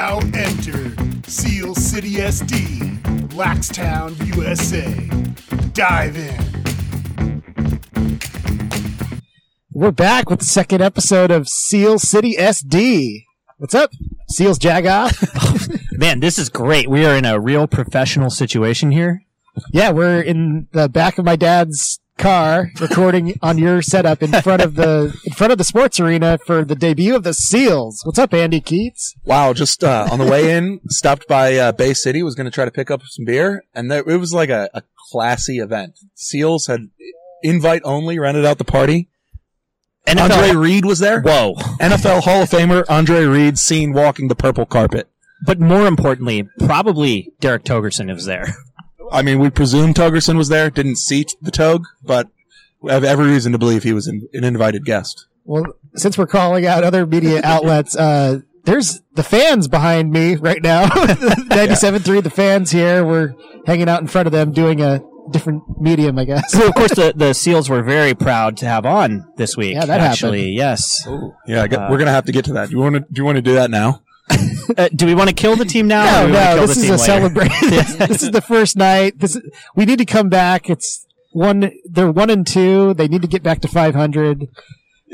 [0.00, 0.94] Now enter
[1.26, 3.00] Seal City SD,
[3.30, 4.94] Laxtown, USA.
[5.72, 7.42] Dive in.
[9.72, 13.24] We're back with the second episode of Seal City SD.
[13.56, 13.90] What's up?
[14.28, 15.18] Seals Jagoff?
[15.98, 16.88] Man, this is great.
[16.88, 19.24] We are in a real professional situation here.
[19.72, 24.60] yeah, we're in the back of my dad's car recording on your setup in front
[24.60, 28.02] of the in front of the sports arena for the debut of the Seals.
[28.04, 29.14] What's up, Andy Keats?
[29.24, 32.50] Wow, just uh, on the way in, stopped by uh, Bay City, was going to
[32.50, 35.98] try to pick up some beer, and there, it was like a, a classy event.
[36.14, 36.90] Seals had
[37.42, 39.08] invite only, rented out the party.
[40.06, 41.20] NFL Andre Reed was there.
[41.20, 41.54] Whoa.
[41.80, 45.08] NFL Hall of Famer Andre Reed seen walking the purple carpet.
[45.44, 48.56] But more importantly, probably Derek Togerson is there.
[49.10, 52.28] I mean, we presume Togerson was there, didn't see the Tog, but
[52.80, 55.26] we have every reason to believe he was an, an invited guest.
[55.44, 60.62] Well, since we're calling out other media outlets, uh, there's the fans behind me right
[60.62, 60.86] now.
[60.88, 63.04] 97.3, the fans here.
[63.04, 63.34] We're
[63.66, 66.52] hanging out in front of them doing a different medium, I guess.
[66.52, 69.74] Who, of course, the, the Seals were very proud to have on this week.
[69.74, 70.50] Yeah, that actually.
[70.50, 71.06] Yes.
[71.46, 72.68] Yeah, I got, Uh, we're gonna have to get to that.
[72.68, 73.00] Do you want to?
[73.00, 74.02] Do you want to do that now?
[74.76, 76.04] Uh, do we want to kill the team now?
[76.04, 77.04] No, do we wanna no, this is a later?
[77.04, 77.70] celebration.
[77.70, 79.18] this is the first night.
[79.18, 79.42] This is,
[79.74, 80.68] we need to come back.
[80.68, 81.72] It's one.
[81.86, 82.94] They're one and two.
[82.94, 84.46] They need to get back to 500.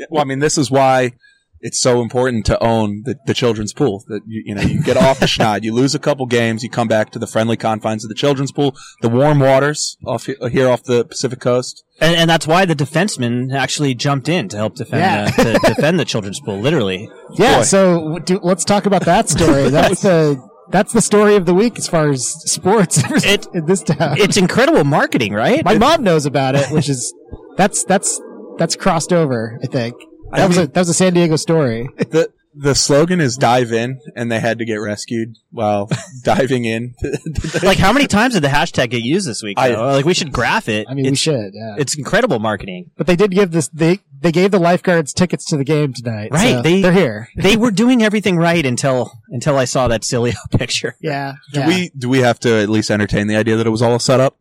[0.09, 1.13] Well, I mean, this is why
[1.61, 4.03] it's so important to own the, the children's pool.
[4.07, 6.69] That you, you know, you get off the schneid, you lose a couple games, you
[6.69, 10.47] come back to the friendly confines of the children's pool, the warm waters off uh,
[10.47, 11.83] here off the Pacific coast.
[12.01, 15.43] And, and that's why the defenseman actually jumped in to help defend Yeah.
[15.43, 17.09] the, to defend the children's pool, literally.
[17.37, 17.57] Yeah.
[17.59, 17.63] Boy.
[17.63, 19.69] So do, let's talk about that story.
[19.69, 23.83] That's the that's the story of the week as far as sports It- in this
[23.83, 24.17] town.
[24.19, 25.63] It's incredible marketing, right?
[25.65, 27.13] My mom knows about it, which is
[27.57, 28.19] that's that's
[28.57, 29.59] that's crossed over.
[29.63, 29.95] I think
[30.31, 31.87] that I was a that was a San Diego story.
[31.97, 35.89] the The slogan is "Dive in," and they had to get rescued while
[36.23, 36.95] diving in.
[37.63, 39.59] like, how many times did the hashtag get used this week?
[39.59, 40.87] I- like, we should graph it.
[40.89, 41.51] I mean, we should.
[41.53, 41.75] Yeah.
[41.77, 42.91] it's incredible marketing.
[42.97, 43.67] But they did give this.
[43.67, 46.29] They they gave the lifeguards tickets to the game tonight.
[46.31, 47.27] Right, so they- they're here.
[47.35, 50.95] They were doing everything right until until I saw that Cilio picture.
[51.01, 51.33] Yeah.
[51.53, 51.67] do yeah.
[51.67, 53.99] we do we have to at least entertain the idea that it was all a
[53.99, 54.37] setup?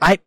[0.00, 0.18] I-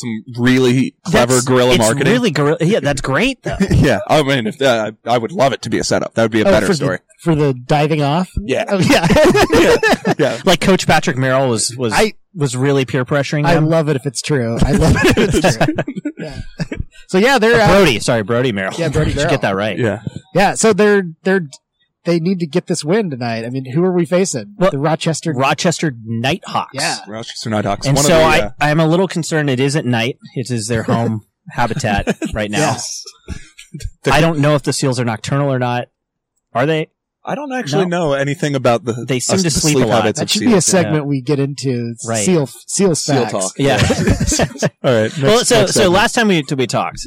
[0.00, 2.12] some really clever That's- guerrilla it's marketing.
[2.12, 2.58] Really, guerrilla.
[2.60, 3.42] Yeah, that's great.
[3.42, 3.56] Though.
[3.70, 6.14] yeah, I mean, if uh, I would love it to be a setup.
[6.14, 6.96] That would be a Oh, better for story.
[6.98, 8.30] The, for the diving off.
[8.40, 8.64] Yeah.
[8.68, 9.06] Oh, yeah.
[9.52, 10.40] yeah, yeah.
[10.44, 14.06] like Coach Patrick Merrill was was I- was really peer pressuring I love it if
[14.06, 14.56] it's true.
[14.62, 15.74] I love it if it's true.
[16.18, 16.40] Yeah.
[17.08, 18.74] So yeah, they're uh, Brodie, sorry, Brodie Merrill.
[18.78, 19.30] Yeah, Brodie You should Merrill.
[19.30, 19.78] get that right.
[19.78, 20.02] yeah.
[20.34, 20.54] yeah.
[20.54, 21.46] So they're they're
[22.04, 23.44] they need to get this win tonight.
[23.44, 24.54] I mean, who are we facing?
[24.56, 25.32] Well, the Rochester.
[25.32, 26.70] Rochester Knighthawks.
[26.74, 26.96] Yeah.
[27.06, 27.86] Rochester Knighthawks.
[27.86, 29.50] And one so of the, I, uh, I'm a little concerned.
[29.50, 30.18] It is at night.
[30.34, 32.58] It is their home habitat right now.
[32.58, 33.02] Yes.
[34.10, 35.88] I don't know if the seals are nocturnal or not.
[36.54, 36.88] Are they?
[37.24, 37.98] I don't actually No.
[38.08, 39.04] know anything about the.
[39.06, 39.96] They seem us- to the sleep a lot.
[39.96, 40.64] habits That of should be a seals.
[40.64, 41.94] segment we get into.
[42.06, 42.24] Right.
[42.24, 43.32] Seal Seals Seal facts.
[43.32, 43.52] talk.
[43.58, 43.76] Yeah.
[44.82, 45.02] All right.
[45.02, 45.92] Next, well, so next so segment.
[45.92, 47.00] last time we we talked,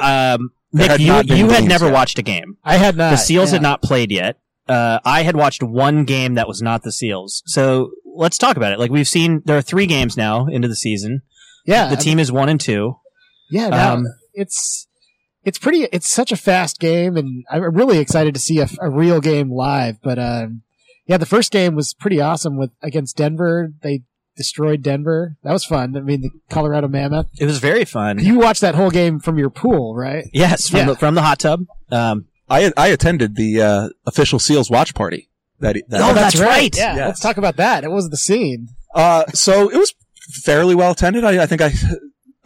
[0.00, 0.38] There
[0.72, 1.94] Nick, had you you had never yet.
[1.94, 2.56] watched a game.
[2.64, 3.10] I had not.
[3.10, 3.54] The Seals yeah.
[3.54, 4.36] had not played yet.
[4.68, 7.42] Uh, I had watched one game that was not the Seals.
[7.46, 8.78] So let's talk about it.
[8.78, 11.22] Like we've seen, there are three games now into the season.
[11.64, 11.88] Yeah.
[11.88, 12.96] The I team is one and two.
[13.50, 14.86] Yeah, no, Um, it's
[15.44, 15.84] it's pretty.
[15.90, 19.50] It's such a fast game, and I'm really excited to see a, a real game
[19.50, 19.96] live.
[20.02, 20.62] But um,
[21.06, 23.72] yeah, the first game was pretty awesome with against Denver.
[23.82, 24.02] They
[24.38, 25.36] destroyed Denver.
[25.42, 25.94] That was fun.
[25.94, 27.26] I mean, the Colorado Mammoth.
[27.38, 28.18] It was very fun.
[28.20, 30.24] You watched that whole game from your pool, right?
[30.32, 30.86] yes, from Yeah.
[30.86, 31.66] the from the hot tub.
[31.90, 35.28] Um, I I attended the uh, official Seals watch party.
[35.60, 36.74] That, that Oh, that's right.
[36.74, 37.06] Yeah, Yes.
[37.08, 37.84] let's talk about that.
[37.84, 38.68] It was the scene.
[38.94, 39.92] Uh, so it was
[40.44, 41.24] fairly well attended.
[41.24, 41.72] I, I think I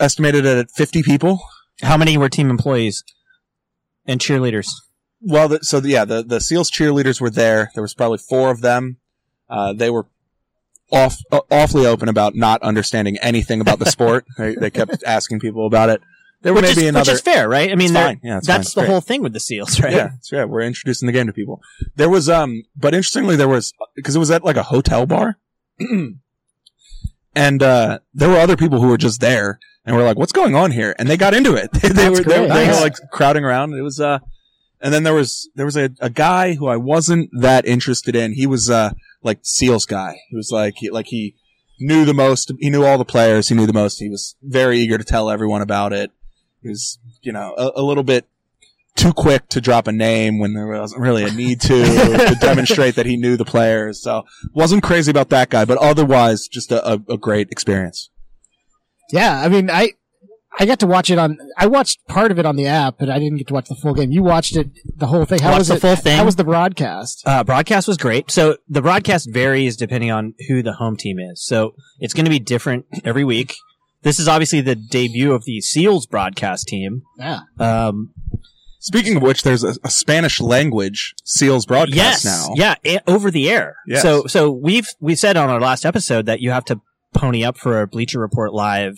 [0.01, 1.41] estimated it at 50 people.
[1.83, 3.05] how many were team employees
[4.07, 4.69] and cheerleaders?
[5.21, 7.71] Well, the, so the, yeah, the, the SEALs cheerleaders were there.
[7.75, 8.97] There was probably four of them.
[9.49, 10.07] Uh, they were
[10.93, 14.27] off, uh, awfully open about not understanding anything about the sport.
[14.39, 16.01] they, they kept asking people about it.
[16.43, 17.13] There were Which is, maybe which another.
[17.13, 17.71] is fair, right?
[17.71, 18.21] I mean, fine.
[18.23, 18.41] Yeah, fine.
[18.45, 19.93] that's It's the whole thing with the Seals, right?
[19.93, 21.61] Yeah, it's, yeah, we're introducing the game to people.
[21.95, 25.39] There was, um, but interestingly, there was, because it was at like a hotel bar.
[27.35, 30.57] and, uh, there were other people who were just there and were like, what's going
[30.57, 30.97] on here?
[30.99, 31.71] And they got into it.
[31.81, 33.75] they, That's were, they, they were like crowding around.
[33.75, 34.19] It was, uh,
[34.83, 38.33] and then there was, there was a, a guy who I wasn't that interested in.
[38.33, 38.93] He was, uh,
[39.23, 40.17] like Seals guy.
[40.29, 41.37] He was like, he, like he
[41.79, 43.49] knew the most, he knew all the players.
[43.49, 43.99] He knew the most.
[43.99, 46.11] He was very eager to tell everyone about it.
[46.63, 48.27] He was, you know, a, a little bit
[48.95, 51.85] too quick to drop a name when there wasn't really a need to
[52.29, 54.03] to demonstrate that he knew the players.
[54.03, 58.11] So wasn't crazy about that guy, but otherwise just a, a, a great experience.
[59.11, 59.93] Yeah, I mean, I
[60.59, 61.39] I got to watch it on.
[61.57, 63.75] I watched part of it on the app, but I didn't get to watch the
[63.75, 64.11] full game.
[64.13, 65.41] You watched it, the whole thing.
[65.41, 65.81] How Watched was the it?
[65.81, 66.19] full thing.
[66.19, 67.23] How was the broadcast?
[67.27, 68.31] Uh, broadcast was great.
[68.31, 71.43] So the broadcast varies depending on who the home team is.
[71.45, 73.55] So it's going to be different every week.
[74.03, 77.03] This is obviously the debut of the Seals broadcast team.
[77.19, 77.41] Yeah.
[77.59, 78.13] Um,
[78.81, 82.49] Speaking of which, there's a, a Spanish language Seals broadcast yes, now.
[82.57, 83.77] yeah, a- over the air.
[83.87, 84.03] Yes.
[84.03, 86.81] So, so we've we said on our last episode that you have to
[87.15, 88.97] pony up for a Bleacher Report live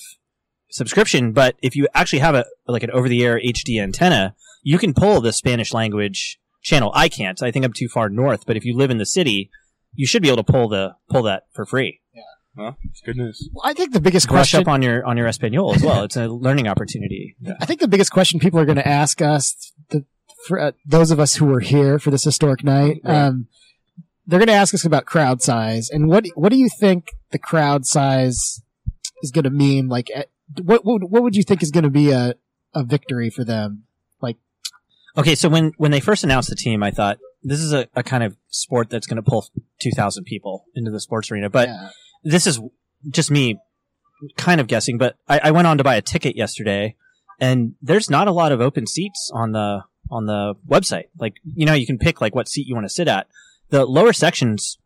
[0.74, 4.78] subscription, but if you actually have a like an over the air HD antenna, you
[4.78, 6.90] can pull the Spanish language channel.
[6.94, 7.42] I can't.
[7.42, 8.44] I think I'm too far north.
[8.46, 9.50] But if you live in the city,
[9.94, 12.00] you should be able to pull the pull that for free.
[12.12, 12.22] Yeah.
[12.56, 13.48] Well, it's good news.
[13.52, 14.60] Well, I think the biggest Brush question.
[14.60, 16.04] up on your on your Espanol as well.
[16.04, 17.36] It's a learning opportunity.
[17.60, 20.04] I think the biggest question people are going to ask us, the,
[20.46, 23.26] for uh, those of us who were here for this historic night, Right.
[23.26, 23.48] um,
[24.26, 27.38] they're going to ask us about crowd size and what what do you think the
[27.38, 28.62] crowd size
[29.22, 29.88] is going to mean?
[29.88, 30.24] Like, eh,
[30.62, 32.34] what, what what would you think is going to be a
[32.74, 33.84] a victory for them?
[34.20, 34.36] Like,
[35.16, 38.02] okay, so when when they first announced the team, I thought this is a, a
[38.02, 39.46] kind of sport that's going to pull
[39.80, 41.50] two thousand people into the sports arena.
[41.50, 41.90] But Yeah.
[42.22, 42.60] this is
[43.10, 43.58] just me
[44.36, 46.96] kind of guessing, but I, I went on to buy a ticket yesterday
[47.40, 51.04] and there's not a lot of open seats on the on the website.
[51.18, 53.26] Like, you know, you can pick like what seat you want to sit at.
[53.70, 54.78] The lower section's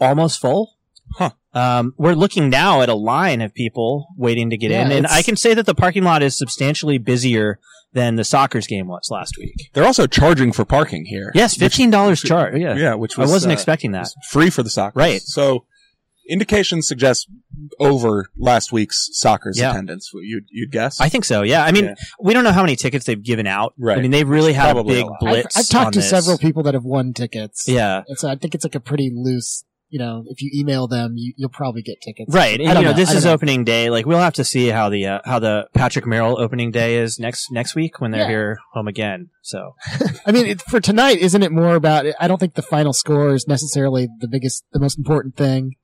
[0.00, 0.76] almost full.
[1.16, 1.30] Huh.
[1.54, 5.06] Um, we're looking now at a line of people waiting to get Yeah, in, and
[5.06, 7.58] I can say that the parking lot is substantially busier
[7.92, 9.70] than the Sockers game was last week.
[9.74, 11.30] They're also charging for parking here.
[11.34, 12.56] Yes, fifteen dollars charge.
[12.58, 14.00] Yeah, Yeah, which I was, wasn't uh, expecting that.
[14.00, 14.98] was free for the soccer.
[14.98, 15.20] Right.
[15.20, 15.66] So
[16.28, 17.28] indications suggest
[17.78, 19.70] over last week's Sockers Yeah.
[19.72, 20.10] attendance.
[20.14, 21.00] You'd, you'd guess.
[21.00, 21.42] I think so.
[21.42, 21.64] Yeah.
[21.64, 21.94] I mean, Yeah.
[22.20, 23.74] we don't know how many tickets they've given out.
[23.78, 23.98] Right.
[23.98, 25.22] I mean, they've really had a Probably a big lot.
[25.24, 25.46] I've.
[25.56, 26.08] I've talked on to this.
[26.08, 27.64] several people that have won tickets.
[27.68, 28.02] Yeah.
[28.06, 29.64] And so I think it's like a pretty loose.
[29.92, 32.34] You know, if you email them, you, you'll probably get tickets.
[32.34, 32.58] Right.
[32.58, 32.96] I And, don't you know, know.
[32.96, 33.34] this is know.
[33.34, 33.90] opening day.
[33.90, 37.18] Like we'll have to see how the uh, how the Patrick Merrill opening day is
[37.18, 38.28] next next week when they're Yeah.
[38.28, 39.28] here home again.
[39.42, 39.74] So
[40.26, 42.06] I mean, it, for tonight, isn't it more about?
[42.18, 45.74] I don't think the final score is necessarily the biggest, the most important thing,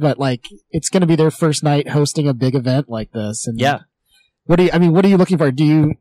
[0.00, 3.48] but like it's going to be their first night hosting a big event like this.
[3.48, 3.80] And yeah.
[4.44, 4.70] what do you?
[4.72, 5.50] I mean, what are you looking for?
[5.50, 5.94] Do you?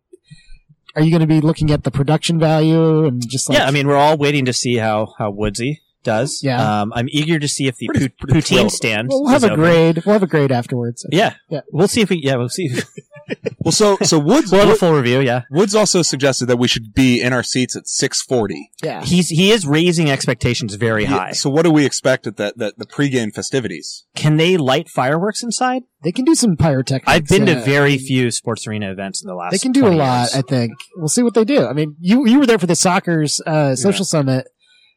[0.95, 3.57] Are you going to be looking at the production value and just like?
[3.57, 3.65] yeah.
[3.65, 6.41] I mean, we're all waiting to see how how Woodsy does.
[6.43, 6.81] Yeah.
[6.81, 8.71] Um, I'm eager to see if the Pretty- pu- pretty poutine thrilled.
[8.71, 9.07] stand.
[9.09, 9.59] we'll have is a open.
[9.59, 10.03] grade.
[10.05, 11.05] We'll have a grade afterwards.
[11.11, 11.35] Yeah.
[11.49, 11.61] Yeah.
[11.71, 12.17] We'll see if we.
[12.23, 12.35] Yeah.
[12.35, 12.69] We'll see.
[13.59, 15.19] well, so so Woods we'll have a full review.
[15.21, 15.43] Yeah.
[15.49, 18.55] Woods also suggested that we should be in our seats at 6:40.
[18.83, 19.03] Yeah.
[19.03, 21.31] He's he is raising expectations very high.
[21.31, 24.05] So what do we expect at the the, the pregame festivities?
[24.15, 25.83] Can they light fireworks inside?
[26.03, 27.05] They can do some pyrotechnics.
[27.07, 29.51] I've been to uh, very few sports arena events in the last.
[29.53, 30.35] They can do a lot, years.
[30.35, 30.73] I think.
[30.97, 31.65] We'll see what they do.
[31.65, 34.47] I mean, you you were there for the Sockers uh, social summit.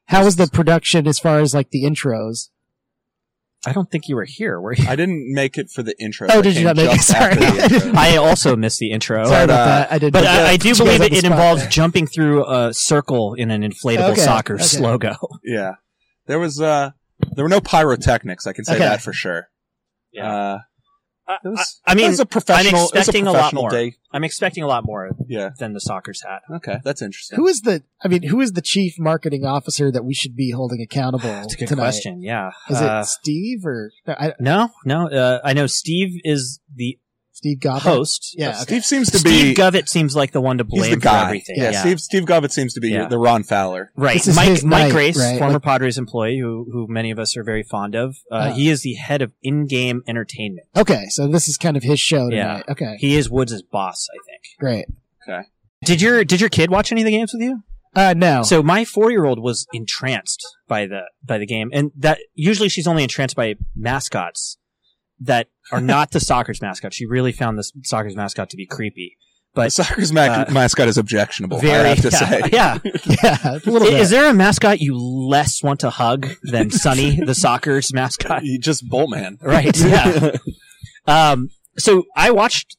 [0.07, 2.49] How was the production as far as like the intros?
[3.67, 4.61] I don't think you were here.
[4.61, 4.87] Were you?
[4.89, 6.29] I didn't make it for the intro.
[6.31, 7.01] Oh, I did you not make it?
[7.01, 7.35] Sorry.
[7.97, 9.25] I also missed the intro.
[9.25, 9.93] Sorry about uh, that.
[9.93, 10.13] I did.
[10.13, 11.71] But I, I do believe it, on it involves there.
[11.71, 14.79] jumping through a circle in an inflatable Okay, soccer okay.
[14.79, 15.17] logo.
[15.43, 15.73] yeah,
[16.27, 16.91] there was uh
[17.35, 18.47] there were no pyrotechnics.
[18.47, 18.85] I can say Okay.
[18.85, 19.49] that for sure.
[20.17, 20.59] Uh, I,
[21.29, 22.69] it was, I mean, it was a professional.
[22.81, 23.71] I'm it was expecting a, lot professional more.
[23.71, 23.95] Day.
[24.13, 25.51] I'm expecting a lot more Yeah.
[25.59, 26.43] than the Sockers hat.
[26.57, 27.37] Okay, that's interesting.
[27.37, 27.83] Who is the?
[28.03, 31.29] I mean, who is the chief marketing officer that we should be holding accountable?
[31.29, 31.83] That's a good tonight?
[31.83, 32.23] question.
[32.23, 32.51] Yeah.
[32.71, 35.09] Is Uh, it Steve or no, I, no, no.
[35.09, 36.99] Uh, I know Steve is the
[37.37, 37.83] Steve Goff?
[37.83, 38.35] host.
[38.39, 38.49] Yeah.
[38.51, 38.63] Okay.
[38.63, 39.29] Steve seems to be.
[39.31, 39.63] Steve be.
[39.63, 41.25] Govett seems like the one to he's blame the for guy.
[41.27, 41.57] everything.
[41.59, 43.09] Yeah, Steve Steve Govett seems to be Yeah.
[43.09, 43.93] the Ron Fowler.
[43.95, 44.15] Right.
[44.15, 45.39] This is Mike, his Mike night, Grace, right?
[45.39, 48.17] former Like- Padres employee who, who many of us are very fond of.
[48.33, 48.53] Uh, Uh.
[48.55, 50.67] he is the head of in-game entertainment.
[50.75, 52.47] Okay, so this is kind of his show Yeah.
[52.47, 52.65] tonight.
[52.71, 54.43] Okay, He is Woods' boss, I think.
[54.59, 54.87] great.
[55.29, 55.47] Okay.
[55.85, 57.63] Did your Did your kid watch any of the games with you?
[57.95, 58.43] Uh, no.
[58.45, 62.69] So my four year old was entranced by the by the game, and that usually
[62.71, 64.57] she's only entranced by mascots
[65.21, 66.95] that are not the Sockers mascot.
[66.95, 69.17] She really found the Sockers mascot to be creepy.
[69.55, 71.59] the But Sockers ma- uh, mascot is objectionable.
[71.59, 72.43] very, I have to yeah, say.
[72.53, 72.79] yeah.
[73.23, 74.01] yeah, a little bit.
[74.01, 78.43] Is there a mascot you less want to hug than Sonny, the Sockers mascot?
[78.61, 79.43] Just Boltman.
[79.43, 79.77] Right.
[79.79, 80.37] Yeah.
[81.07, 81.49] um.
[81.79, 82.77] So I watched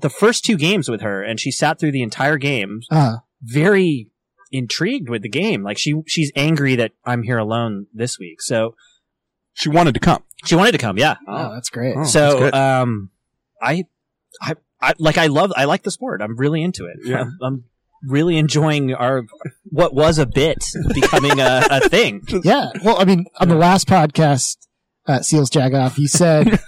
[0.00, 4.08] the first two games with her, and she sat through the entire game, uh, very
[4.52, 5.62] intrigued with the game.
[5.62, 8.40] Like she she's angry that I'm here alone this week.
[8.40, 8.74] So
[9.58, 10.22] She wanted to come.
[10.44, 10.98] she wanted to come.
[10.98, 11.16] Yeah.
[11.26, 11.94] oh, that's great.
[11.96, 12.54] Oh, that's so good.
[12.54, 13.10] um,
[13.60, 13.84] I,
[14.40, 16.22] I I like I love I like the sport.
[16.22, 16.98] I'm really into it.
[17.04, 17.22] Yeah.
[17.22, 17.64] I'm, I'm
[18.06, 19.24] really enjoying our
[19.64, 22.22] what was a bit becoming a, a thing.
[22.44, 22.70] Yeah.
[22.84, 24.58] Well, I mean, on the last podcast,
[25.08, 26.60] uh, Seals Jagoff, you said,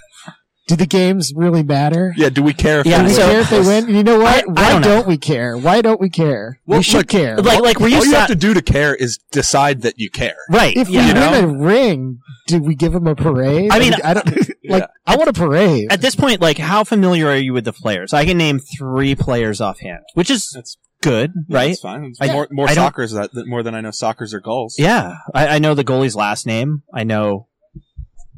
[0.71, 2.13] do the games really matter?
[2.17, 3.31] Yeah, do we care if Yeah, Do they we so- win?
[3.31, 3.95] care if they win?
[3.95, 4.27] You know what?
[4.27, 5.07] I- I Why don't don't, know.
[5.07, 5.57] we care?
[5.57, 6.59] Why don't we care?
[6.65, 7.37] Well, we should look, care.
[7.37, 10.09] Like, like were you All you have to do to care is decide that you
[10.09, 10.35] care.
[10.49, 10.75] right?
[10.75, 11.01] if yeah.
[11.01, 11.31] we you know?
[11.31, 13.69] win a ring, do we give them a parade?
[13.71, 14.25] I mean, I don't
[14.63, 14.73] Yeah.
[14.75, 14.89] like.
[15.05, 15.91] I want a parade.
[15.91, 18.13] At this point, like, how familiar are you with the players?
[18.13, 21.67] I can name three players offhand, which is That's good, Yeah, right?
[21.69, 22.03] That's fine.
[22.05, 24.39] It's I- more more I don't- Sockers that that- more than I know Sockers or
[24.39, 24.75] Gulls.
[24.77, 26.83] Yeah, I, I know the goalie's last name.
[26.93, 27.47] I know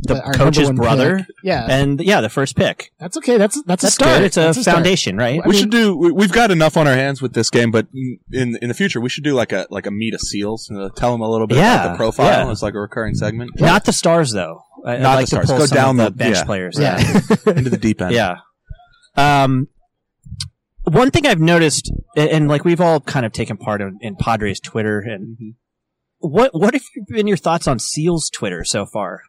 [0.04, 1.28] the Our coach's brother, pick.
[1.44, 2.92] Yeah, and yeah, the first pick.
[3.00, 3.38] that's okay.
[3.38, 4.18] That's that's, a That's start.
[4.20, 4.26] good.
[4.26, 4.76] It's a That's start.
[4.76, 5.40] foundation, right?
[5.44, 5.96] I we mean- should do.
[5.96, 7.88] we- We've got enough on our hands with this game, but
[8.32, 10.70] in in the future, we should do like a like a meet of seals.
[10.70, 12.26] Uh, tell them a little bit Yeah, about the profile.
[12.46, 12.52] yeah.
[12.52, 13.52] It's like a recurring segment.
[13.60, 14.62] Not the stars, though.
[14.86, 15.60] I, I'd Not like the to stars.
[15.60, 16.44] pull Go down the- the bench yeah.
[16.44, 16.78] players.
[16.80, 16.98] Yeah.
[17.48, 18.14] into the deep end.
[18.14, 18.38] Yeah.
[19.16, 19.68] Um,
[20.84, 24.16] one thing I've noticed, and, and, like we've all kind of taken part in, in
[24.18, 25.56] Padres Twitter, and Mhm.
[26.20, 29.22] what what have been your thoughts on Seals Twitter so far?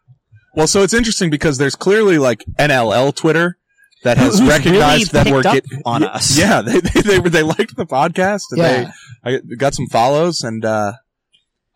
[0.55, 3.57] Well, so it's interesting because there's clearly like NLL Twitter
[4.05, 6.39] that has Who's recognized really that we're on us.
[6.39, 8.43] Yeah, they they they, they liked the podcast.
[8.51, 8.91] And Yeah.
[9.25, 10.93] they I got some follows, and uh,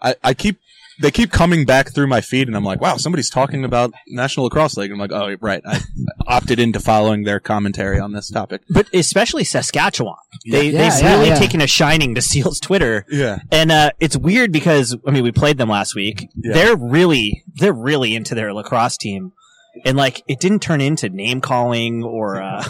[0.01, 0.59] I I keep
[1.01, 4.45] they keep coming back through my feed, and I'm like, wow, somebody's talking about National
[4.45, 4.91] Lacrosse League.
[4.91, 5.81] I'm like, oh, right, I
[6.27, 8.63] opted into following their commentary on this topic.
[8.69, 10.17] But especially Saskatchewan,
[10.51, 11.35] they Yeah, they've yeah, really yeah.
[11.37, 15.33] taken a shining to Seals Twitter, Yeah, and uh, it's weird because I mean we
[15.33, 16.29] played them last week.
[16.37, 16.55] Yeah.
[16.55, 19.33] They're really they're really into their lacrosse team,
[19.85, 22.65] and like it didn't turn into name calling or uh,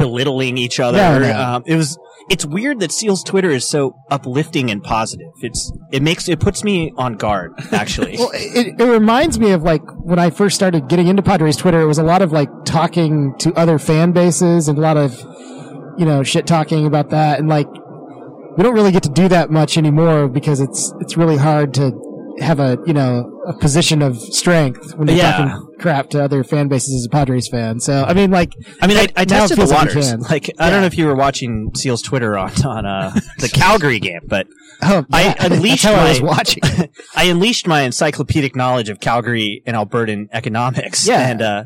[0.00, 0.98] belittling each other.
[0.98, 1.38] No, no.
[1.38, 1.98] Um, it was
[2.30, 5.28] it's weird that Seals Twitter is so uplifting and positive.
[5.42, 8.16] It's it makes it puts me on guard actually.
[8.20, 11.80] Well, it, it reminds me of like when I first started getting into Padres Twitter.
[11.80, 15.18] It was a lot of like talking to other fan bases and a lot of
[15.98, 17.38] you know shit talking about that.
[17.38, 17.68] And like
[18.56, 21.92] we don't really get to do that much anymore because it's it's really hard to
[22.40, 25.32] have a you know a position of strength when you're Yeah.
[25.32, 27.80] talking crap to other fan bases as a Padres fan.
[27.80, 30.10] So I mean, like I mean, I, I tested the like waters.
[30.10, 30.20] can.
[30.20, 33.98] Like, I don't know if you were watching Seals Twitter on on uh, the Calgary
[34.00, 34.46] game, but
[34.82, 36.62] oh, I unleashed how I was my- watching.
[37.16, 41.06] I unleashed my encyclopedic knowledge of Calgary and Albertan economics.
[41.06, 41.28] Yeah.
[41.28, 41.64] and uh,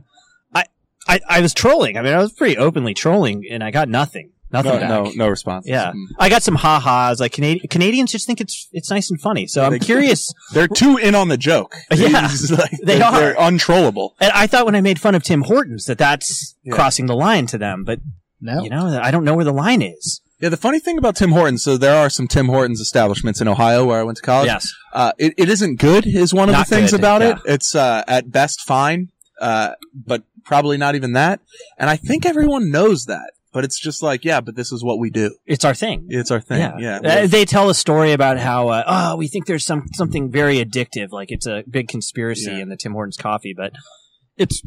[0.55, 0.65] I,
[1.09, 1.97] I I was trolling.
[1.97, 4.31] I mean, I was pretty openly trolling, and I got nothing.
[4.55, 4.89] Nothing no, back.
[5.17, 5.67] no, no response.
[5.67, 6.05] Yeah, Mm.
[6.19, 7.21] I got some ha ha's.
[7.21, 9.47] Like Canadi- Canadians just think it's it's nice and funny.
[9.47, 10.33] So I'm They- curious.
[10.55, 11.75] they're too in on the joke.
[11.95, 12.29] Yeah.
[12.51, 13.21] Like, They they're, are.
[13.21, 14.15] They're untrollable.
[14.21, 16.75] And I thought when I made fun of Tim Hortons that that's Yeah.
[16.75, 18.01] crossing the line to them, but
[18.41, 20.21] no, you know, I don't know where the line is.
[20.41, 23.49] Yeah, the funny thing about Tim Hortons, so there are some Tim Hortons establishments in
[23.49, 24.49] Ohio where I went to college.
[24.49, 24.71] Yes.
[24.93, 27.31] Uh, it, it isn't good is one of Not the things good, about yeah.
[27.33, 27.39] it.
[27.47, 29.09] It's, uh, at best fine,
[29.41, 31.41] uh, but probably not even that.
[31.79, 34.99] And I think everyone knows that, but it's just like, yeah, but this is what
[34.99, 35.35] we do.
[35.47, 36.07] It's our thing.
[36.11, 36.61] It's our thing.
[36.79, 36.99] Yeah.
[37.03, 40.63] Uh, they tell a story about how uh, oh we think there's some something very
[40.63, 42.59] addictive, like it's a big conspiracy Yeah.
[42.59, 43.73] in the Tim Hortons coffee, but
[44.37, 44.61] it's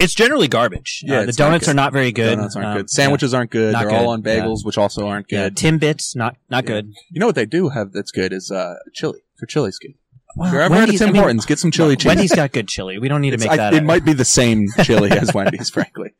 [0.00, 1.02] it's generally garbage.
[1.04, 2.36] Yeah, Uh, the it's not donuts are not very good.
[2.36, 2.90] Donuts aren't Um, good.
[2.90, 3.72] Sandwiches aren't good.
[3.72, 3.98] Not They're good.
[4.00, 5.56] all on bagels, which also aren't Yeah, good.
[5.56, 6.68] Timbits not not Yeah.
[6.68, 6.92] good.
[7.10, 9.20] You know what they do have that's good is, uh, chili.
[9.38, 9.92] For chili's good.
[10.34, 12.06] Well, If you're ever at Wendy's- Tim I mean, Hortons, get some chili cheese.
[12.06, 12.98] Wendy's got good chili.
[12.98, 13.74] We don't need to It's- make I- that.
[13.74, 13.84] it up.
[13.84, 16.10] might be the same chili as Wendy's, frankly.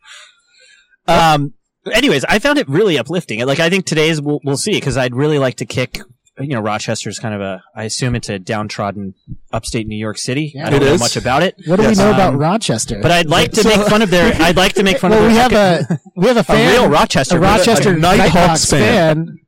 [1.08, 1.54] Um.
[1.90, 3.44] Anyways, I found it really uplifting.
[3.46, 5.98] Like I think today's we'll, we'll see because I'd really like to kick.
[6.38, 7.62] You know, Rochester's kind of a.
[7.76, 9.14] I assume it's a downtrodden
[9.52, 10.52] upstate New York City.
[10.54, 10.66] Yeah.
[10.66, 11.00] I don't know is.
[11.00, 11.98] much about it, what do Yes.
[11.98, 13.00] we know about Um, Rochester?
[13.02, 14.32] but I'd like to So- make fun of their.
[14.40, 15.42] I'd like to make fun well, of we their.
[15.42, 15.52] have
[15.90, 17.36] a we have a a real Rochester.
[17.36, 19.26] a Rochester a Knighthawks Knighthawks fan.
[19.26, 19.38] fan.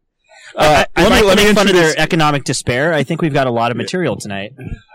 [0.57, 2.93] I, I, let I'd me- like let to me make fun of their economic despair.
[2.93, 4.53] I think we've got a lot of material tonight.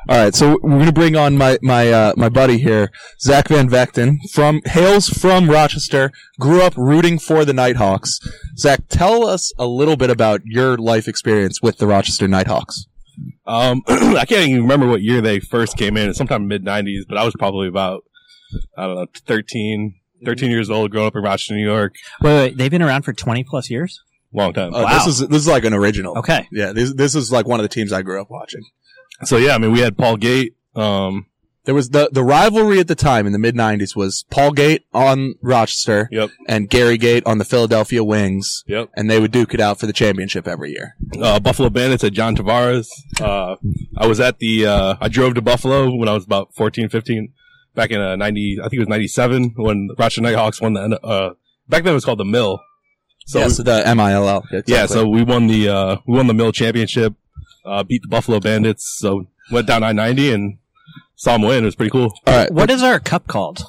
[0.10, 2.90] All right, so we're going to bring on my my uh, my buddy here,
[3.22, 8.20] Zach Van Vechten, from hails from Rochester, grew up rooting for the Knighthawks.
[8.58, 12.88] Zach, tell us a little bit about your life experience with the Rochester Knighthawks.
[13.46, 16.12] Um, I can't even remember what year they first came in.
[16.16, 18.04] Sometime mid '90s, but I was probably about
[18.76, 19.94] I don't know 13,
[20.26, 21.94] 13 years old, growing up in Rochester, New York.
[22.24, 24.02] Wait, wait, they've been around for twenty plus years.
[24.34, 24.74] Long time.
[24.74, 24.94] Uh, Wow.
[25.06, 26.18] This is this is like an original.
[26.18, 28.64] Okay, Yeah, this this is like one of the teams I grew up watching.
[29.26, 30.56] So yeah, I mean, we had Paul Gait.
[30.76, 31.26] Um,
[31.66, 34.86] There was the the rivalry at the time in the mid '90s was Paul Gait
[34.94, 36.30] on Rochester Yep.
[36.48, 38.90] and Gary Gait on the Philadelphia Wings, yep.
[38.96, 40.96] and they would duke it out for the championship every year.
[41.22, 42.88] Uh, Buffalo Bandits at John Tavares.
[43.20, 43.56] Uh,
[43.98, 44.66] I was at the.
[44.66, 47.34] Uh, I drove to Buffalo when I was about 14, 15,
[47.76, 48.58] back in uh, ninety.
[48.60, 51.00] I think it was ninety seven when the Rochester Knighthawks won the.
[51.04, 51.34] Uh,
[51.68, 52.60] back then it was called the MILL.
[53.28, 54.44] So yes, the MILL.
[54.66, 57.14] Yeah, so we won the uh, we won the MILL Championship,
[57.70, 60.58] uh, beat the Buffalo Bandits, so went down I ninety and
[61.16, 61.64] saw them win.
[61.64, 62.14] It was pretty cool.
[62.28, 62.52] all right.
[62.52, 63.62] what is our cup called?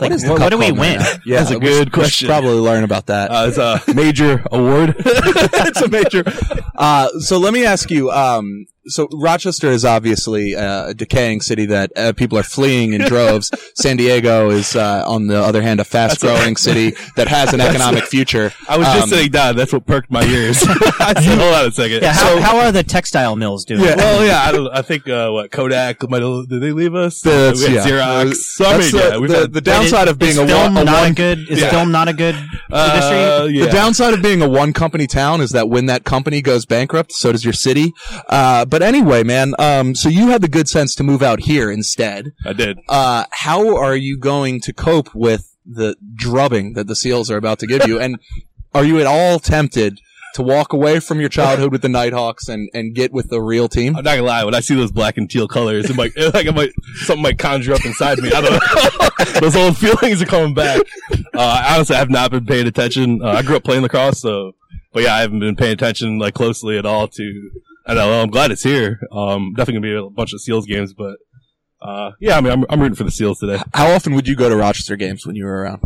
[0.00, 0.98] Like, is what, cup what do we called, win?
[0.98, 1.20] man?
[1.24, 2.28] Yeah, That's a we should- good we should question.
[2.28, 3.30] Probably learn about that.
[3.30, 4.96] Uh, it's a major award.
[4.98, 6.24] it's a major.
[6.74, 8.10] Uh, so let me ask you.
[8.10, 13.00] Um, so Rochester is obviously uh, a decaying city that uh, people are fleeing in
[13.02, 13.50] droves.
[13.74, 18.04] San Diego is, uh, on the other hand, a fast-growing city that has an economic
[18.04, 18.52] future.
[18.68, 19.56] I was Um, just saying that.
[19.56, 20.62] That's what perked my ears.
[20.68, 22.02] I said, hold on a second.
[22.02, 23.80] Yeah, how, So- how are the textile mills doing?
[23.82, 24.68] Yeah, well, yeah, I don't.
[24.72, 26.48] I think uh, what Kodak might have.
[26.48, 27.20] Did they leave us?
[27.22, 28.24] That's- we had yeah.
[28.24, 28.30] Xerox.
[28.30, 30.74] Uh, So I that's mean, the- yeah, the- had the downside of being a film
[30.74, 31.70] one- a not a one- good is Yeah.
[31.70, 32.70] film not a good industry.
[32.72, 33.64] uh, yeah.
[33.66, 37.12] The downside of being a one company town is that when that company goes bankrupt,
[37.12, 37.92] so does your city.
[38.74, 42.32] But anyway, man, um, so you had the good sense to move out here instead.
[42.44, 42.80] I did.
[42.88, 47.60] Uh, how are you going to cope with the drubbing that the seals are about
[47.60, 48.00] to give you?
[48.04, 48.18] And
[48.74, 50.00] are you at all tempted
[50.34, 53.68] to walk away from your childhood with the Knighthawks and, and get with the real
[53.68, 53.94] team?
[53.94, 54.42] I'm not gonna lie.
[54.42, 56.72] When I see those black and teal colors, it might it, like it might
[57.04, 58.32] something might conjure up inside me.
[58.32, 59.40] I don't know.
[59.40, 60.80] those old feelings are coming back.
[61.32, 63.22] Uh, honestly, I have not been paying attention.
[63.22, 64.56] Uh, I grew up playing lacrosse, so
[64.92, 67.50] but yeah, I haven't been paying attention like closely at all to
[67.88, 68.22] NLL.
[68.22, 69.00] I'm glad it's here.
[69.12, 71.16] Um, definitely gonna be a bunch of Seals games, but
[71.82, 73.62] uh, yeah, I mean, I'm I'm rooting for the Seals today.
[73.74, 75.84] How often would you go to Rochester games when you were around?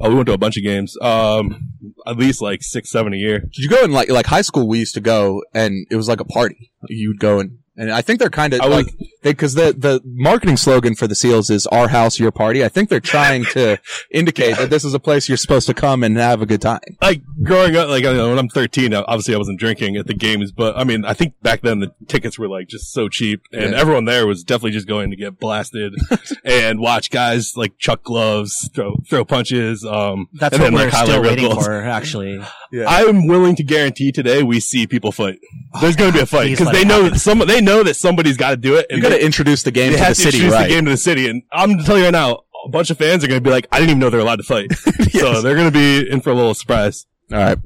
[0.00, 0.96] Oh, we went to a bunch of games.
[1.00, 1.72] Um,
[2.06, 3.40] at least like six, seven a year.
[3.40, 4.68] Did you go in like like high school?
[4.68, 6.72] We used to go, and it was like a party.
[6.88, 10.00] You'd go and and I think they're kind of I was- like because the the
[10.04, 13.78] marketing slogan for the Seals is "Our house, your party." I think they're trying to
[14.12, 16.80] indicate that this is a place you're supposed to come and have a good time.
[17.00, 20.06] like growing up, like I know, when I'm 13, uh, obviously I wasn't drinking at
[20.06, 23.08] the games, but I mean, I think back then the tickets were like just so
[23.08, 23.78] cheap, and Yeah.
[23.80, 25.94] everyone there was definitely just going to get blasted
[26.44, 29.84] and watch guys like chuck gloves, throw throw punches.
[29.84, 31.66] Um, That's and what then, we're like, still waiting goals.
[31.66, 32.40] for, actually.
[32.86, 35.38] I'm willing to guarantee today we see people fight.
[35.80, 37.18] There's going to be a fight because they know happen.
[37.18, 39.70] some they know that somebody's got to do it, You and got to introduce the
[39.70, 40.68] game to have the to city, introduce right?
[40.68, 41.28] the game to the city.
[41.28, 43.66] And I'm telling you right now, a bunch of fans are going to be like,
[43.70, 44.72] I didn't even know they're allowed to fight,
[45.12, 47.06] so they're going to be in for a little surprise.
[47.30, 47.58] All right,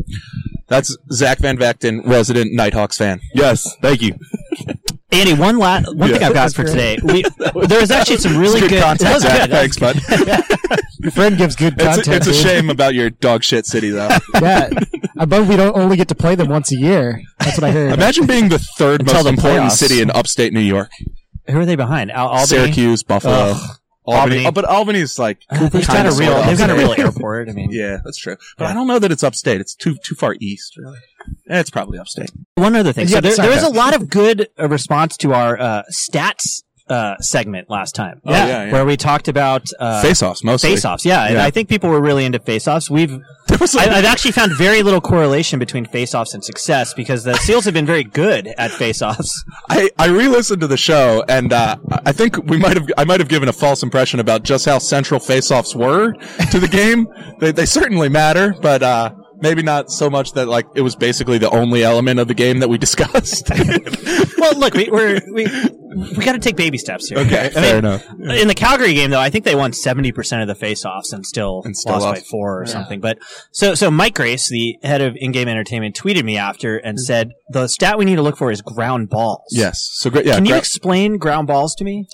[0.68, 3.21] that's Zach Van Vecten, resident Knighthawks fan.
[3.35, 4.14] Yes, thank you.
[5.12, 6.99] Andy, one la- one thing I've got for today.
[7.02, 7.23] We,
[7.66, 8.83] there was actually some really Good, good.
[8.83, 9.40] content, that was Zach.
[9.42, 9.50] good.
[9.50, 10.88] That Thanks, bud.
[11.00, 12.09] Your friend gives good It's, content.
[12.09, 14.09] a- it's a shame about your dog shit city, though.
[14.40, 14.81] Yeah, uh,
[15.19, 17.21] I'm bummed we don't only get to play them once a year.
[17.40, 17.92] That's what I heard.
[17.92, 19.73] Imagine being the third most the important playoffs.
[19.73, 20.90] city in upstate New York.
[21.50, 22.11] Who are they behind?
[22.12, 22.47] Al- Albany.
[22.47, 23.57] Syracuse, Buffalo, Ugh.
[24.04, 24.21] Albany.
[24.45, 24.47] Albany.
[24.47, 26.33] Oh, but Albany's like uh, They've got kinda a real.
[26.33, 27.49] sorta They've got a real airport.
[27.49, 28.37] I mean, Yeah, that's true.
[28.57, 29.61] But I don't know that it's upstate.
[29.61, 30.99] It's too too far east, really.
[31.50, 32.30] Eh, It's probably upstate.
[32.54, 33.08] One other thing.
[33.08, 36.62] Yeah, So there, there was a lot of good uh, response to our uh, stats
[36.88, 38.20] uh, segment last time.
[38.26, 38.72] Oh, yeah, yeah.
[38.72, 40.70] Where we talked about uh, Face-offs mostly.
[40.70, 41.04] face-offs.
[41.06, 41.44] Yeah, and Yeah.
[41.44, 42.90] I think people were really into face-offs.
[42.90, 46.92] We've There was a- I, I've actually found very little correlation between face-offs and success
[46.92, 49.42] because the Seals have been very good at face-offs.
[49.70, 53.20] I, I re-listened to the show and uh, I think we might have I might
[53.20, 56.12] have given a false impression about just how central face-offs were
[56.50, 57.06] to the game.
[57.40, 61.38] they they certainly matter, but uh, maybe not so much that like it was basically
[61.38, 63.50] the only element of the game that we discussed.
[64.38, 65.46] well, look, we, we're we
[66.16, 67.18] we got to take baby steps here.
[67.18, 68.07] okay, I fair mean, enough.
[68.40, 71.26] In the Calgary game, though, I think they won seventy percent of the face-offs and
[71.26, 73.00] still, And still lost by four or something.
[73.00, 73.18] But
[73.50, 77.68] so so Mike Grace, the head of in-game entertainment, tweeted me after and said the
[77.68, 79.44] stat we need to look for is ground balls.
[79.50, 79.88] Yes.
[79.94, 80.24] So great.
[80.24, 80.37] Yeah.
[80.37, 82.07] Can you explain ground balls to me?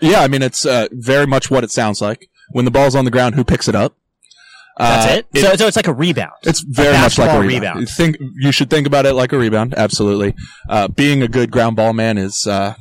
[0.00, 0.20] yeah.
[0.20, 2.28] I mean, it's uh, very much what it sounds like.
[2.50, 3.96] When the ball's on the ground, who picks it up?
[4.78, 5.26] That's Uh, it?
[5.40, 6.32] So, so it's like a rebound.
[6.42, 7.76] It's very A much like a basketball rebound.
[7.80, 7.88] rebound.
[7.90, 9.74] Think you should think about it like a rebound.
[9.76, 10.34] Absolutely.
[10.68, 12.74] Uh, being a good ground ball man is uh,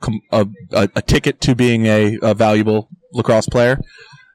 [0.00, 3.80] com- a, a, a ticket to being a, a valuable lacrosse player.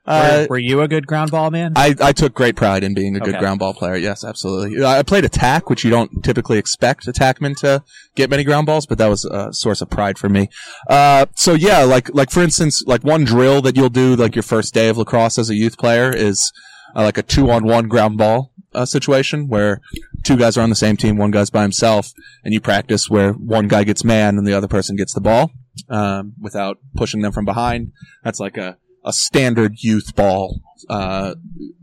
[0.07, 1.73] Uh, were, were you a good ground ball man?
[1.75, 3.39] I, I took great pride in being a good Okay.
[3.39, 3.95] ground ball player.
[3.95, 4.83] Yes, absolutely.
[4.85, 7.83] I played attack, which you don't typically expect attackmen to
[8.15, 10.49] get many ground balls, but that was a source of pride for me.
[10.87, 14.43] Uh, so yeah, like like for instance, like one drill that you'll do like your
[14.43, 16.51] first day of lacrosse as a youth player is
[16.95, 19.81] uh, like a two on one ground ball uh, situation where
[20.23, 22.11] two guys are on the same team, one guy's by himself,
[22.43, 25.51] and you practice where one guy gets man and the other person gets the ball
[25.89, 27.91] um, without pushing them from behind.
[28.23, 31.35] That's like a a standard youth ball uh,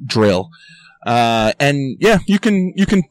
[0.05, 0.51] drill.
[1.07, 3.03] Uh, and yeah, you can you can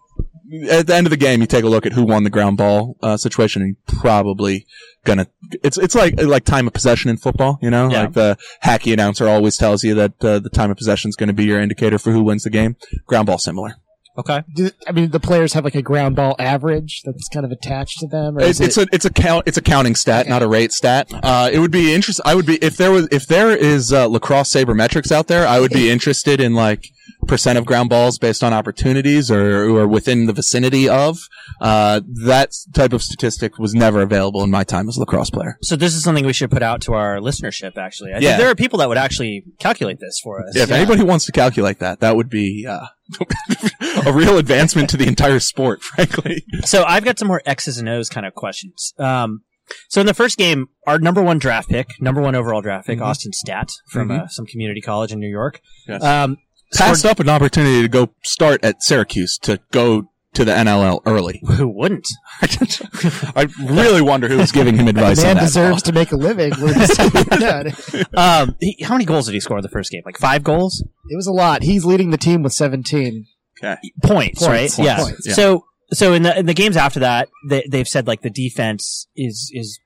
[0.69, 2.57] at the end of the game you take a look at who won the ground
[2.57, 4.65] ball uh, situation and you're probably
[5.03, 5.27] gonna
[5.63, 7.89] it's it's like like time of possession in football you know?
[7.89, 8.01] Yeah.
[8.01, 11.27] like the hacky announcer always tells you that uh, the time of possession is going
[11.27, 12.75] to be your indicator for who wins the game.
[13.05, 13.75] Ground ball similar
[14.17, 14.43] okay.
[14.53, 17.99] Do, I mean, the players have like a ground ball average that's kind of attached
[17.99, 18.37] to them.
[18.37, 20.71] Or It's, it's it, a it's a count it's a counting stat, not a rate
[20.71, 21.09] stat.
[21.11, 22.23] Uh, it would be interesting.
[22.25, 25.47] I would be if there was if there is uh, lacrosse sabermetrics out there.
[25.47, 26.87] I would be interested in like
[27.27, 31.19] percent of ground balls based on opportunities or, or within the vicinity of.
[31.61, 35.57] Uh, that type of statistic was never available in my time as a lacrosse player.
[35.61, 37.77] So this is something we should put out to our listenership.
[37.77, 38.29] Actually, I Yeah.
[38.31, 40.55] think there are people that would actually calculate this for us.
[40.55, 42.87] If anybody wants to calculate that, that would be uh,
[44.05, 46.43] a real advancement to the entire sport, frankly.
[46.63, 48.93] So I've got some more X's and O's kind of questions.
[48.97, 49.41] Um,
[49.89, 52.99] so in the first game, our number one draft pick, number one overall draft pick,
[52.99, 53.05] Mhm.
[53.05, 54.23] Austin Staats from Mhm.
[54.23, 56.03] uh, some community college in New York, Yes.
[56.03, 56.37] um,
[56.73, 61.41] Passed up an opportunity to go start at Syracuse to go to the NLL early.
[61.47, 62.07] who wouldn't?
[62.41, 65.41] I really wonder who was giving him advice The on man that.
[65.41, 66.53] deserves to make a living.
[66.59, 66.73] We're
[68.17, 70.01] Um, he, how many goals did he score in the first game?
[70.05, 70.81] Like five goals?
[71.09, 71.63] it was a lot.
[71.63, 73.25] He's leading the team with 17.
[73.61, 74.57] Points, Points, right?
[74.71, 74.97] points, yeah.
[74.97, 75.33] points, yeah.
[75.33, 79.07] So, so in the in the games after that, they, they've said like the defense
[79.15, 79.77] is is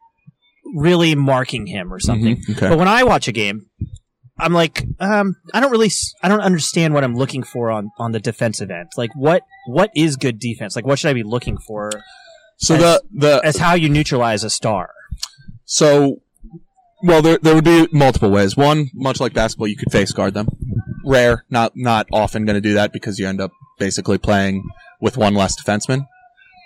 [0.75, 2.38] really marking him or something.
[2.38, 2.69] Mhm, okay.
[2.69, 3.65] But when I watch a game,
[4.38, 8.12] I'm like, um, I don't really, I don't understand what I'm looking for on on
[8.12, 8.89] the defensive end.
[8.98, 10.76] Like, what what is good defense?
[10.76, 11.91] Like, what should I be looking for
[12.58, 14.89] So as- the the as how you neutralize a star?
[15.63, 16.21] So,
[17.02, 18.58] well, there there would be multiple ways.
[18.58, 20.48] One, much like basketball, you could face guard them.
[21.06, 24.63] Rare, not not often going to do that because you end up basically playing
[25.00, 26.08] with one less defenseman.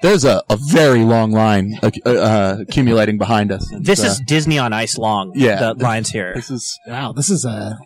[0.01, 3.69] There's a, a very long line uh, uh, accumulating behind us.
[3.71, 5.33] And, This uh, is Disney on ice long.
[5.35, 5.73] Yeah.
[5.73, 6.33] the lines here.
[6.35, 7.77] this is Wow, this is a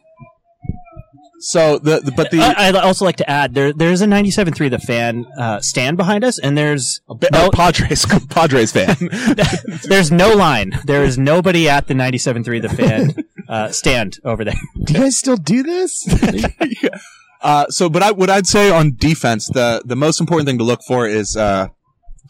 [1.43, 4.69] so the, the but the I, I'd also like to add there there's a 97.3
[4.69, 8.95] the fan uh, stand behind us, and there's a bit, no- a Padres Padres fan.
[9.89, 10.79] there's no line.
[10.85, 13.15] There is nobody at the 97.3 the fan
[13.49, 14.55] uh, stand over there.
[14.85, 16.07] Do you guys still do this?
[16.81, 16.97] Yeah.
[17.41, 20.63] Uh, so, but I, what I'd say on defense, the the most important thing to
[20.63, 21.67] look for is uh,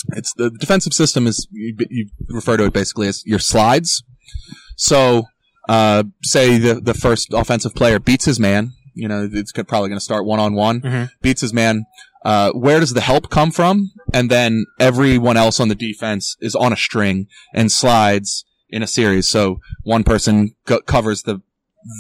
[0.10, 4.04] it's the defensive system is you, you refer to it basically as your slides.
[4.76, 5.24] So,
[5.70, 8.74] uh, say the the first offensive player beats his man.
[8.96, 10.82] You know, it's probably going to start one on one.
[11.22, 11.86] Beats his man.
[12.24, 13.92] Uh, where does the help come from?
[14.14, 18.88] And then everyone else on the defense is on a string and slides in a
[18.88, 19.28] series.
[19.30, 21.42] So one person co- covers the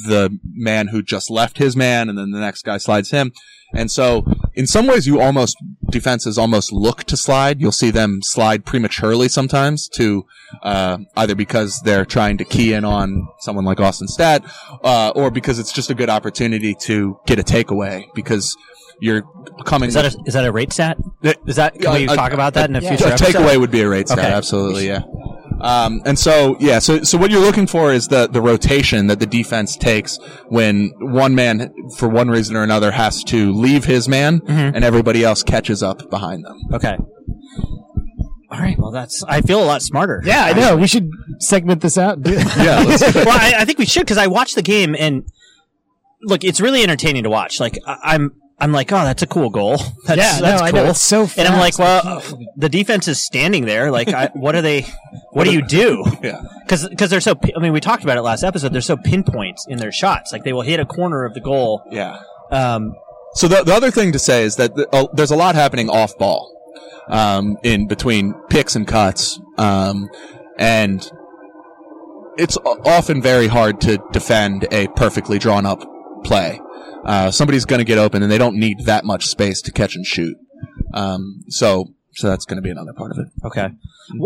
[0.07, 3.31] the man who just left his man, and then the next guy slides him.
[3.75, 5.57] And so, in some ways, you almost
[5.89, 7.59] defenses almost look to slide.
[7.59, 10.25] You'll see them slide prematurely sometimes to
[10.61, 14.47] uh, either because they're trying to key in on someone like Austin Staats,
[14.83, 18.55] uh, or because it's just a good opportunity to get a takeaway because
[18.99, 19.23] you're
[19.65, 19.87] coming.
[19.87, 20.97] Is that a, is that a rate stat?
[21.47, 22.89] Is that can we Uh, talk about that in a yeah.
[22.89, 23.33] future a episode?
[23.33, 24.31] takeaway would be a rate stat, Okay.
[24.31, 25.01] absolutely, yeah.
[25.63, 29.19] Um, and so, yeah, so, so what you're looking for is the, the rotation that
[29.19, 30.17] the defense takes
[30.49, 34.73] when one man, for one reason or another, has to leave his man Mhm.
[34.75, 36.59] and everybody else catches up behind them.
[36.73, 36.97] Okay.
[38.51, 38.77] All right.
[38.77, 39.23] Well, that's.
[39.27, 40.21] I feel a lot smarter.
[40.25, 40.77] yeah, I know.
[40.77, 42.15] We should segment this out.
[42.17, 42.57] And do that.
[42.57, 45.23] Yeah, let's- well, I, I think we should because I watched the game and
[46.21, 47.59] look, it's really entertaining to watch.
[47.59, 49.77] Like I, I'm, I'm like, oh, that's a cool goal.
[50.05, 50.83] That's, yeah, that's no, I cool.
[50.83, 50.89] know.
[50.91, 51.39] It's so fast.
[51.39, 52.21] and I'm like, well,
[52.55, 53.91] the defense is standing there.
[53.91, 54.85] Like, I, what are they?
[55.31, 56.05] What do you do?
[56.21, 56.41] Yeah.
[56.63, 57.35] Because because they're so.
[57.55, 58.71] I mean, we talked about it last episode.
[58.71, 60.31] They're so pinpoint in their shots.
[60.31, 61.81] Like they will hit a corner of the goal.
[61.91, 62.19] Yeah.
[62.51, 62.93] Um,
[63.35, 65.89] So the, the other thing to say is that the, uh, there's a lot happening
[65.89, 66.51] off ball,
[67.09, 70.07] um, in between picks and cuts, um,
[70.59, 71.09] and
[72.37, 75.83] it's often very hard to defend a perfectly drawn up
[76.23, 76.59] play.
[77.05, 79.95] Uh, somebody's going to get open, and they don't need that much space to catch
[79.95, 80.37] and shoot.
[80.93, 83.27] Um, so so that's going to be another part of it.
[83.45, 83.69] Okay.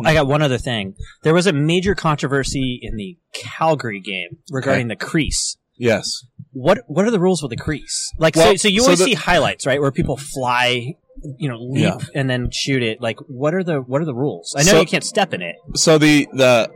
[0.06, 0.96] I got one other thing.
[1.24, 5.58] There was a major controversy in the Calgary game regarding the crease.
[5.78, 6.26] Yes.
[6.52, 8.12] What what are the rules with the crease?
[8.18, 10.96] Like so, Well, so you so always the- see highlights, right, where people fly,
[11.38, 11.98] you know, leap Yeah.
[12.16, 13.00] and then shoot it.
[13.02, 14.54] Like what are the what are the rules?
[14.58, 15.56] I know So- you can't step in it.
[15.76, 16.70] So the the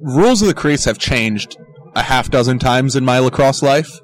[0.00, 1.56] rules of the crease have changed
[1.96, 3.98] a half dozen times in my lacrosse life,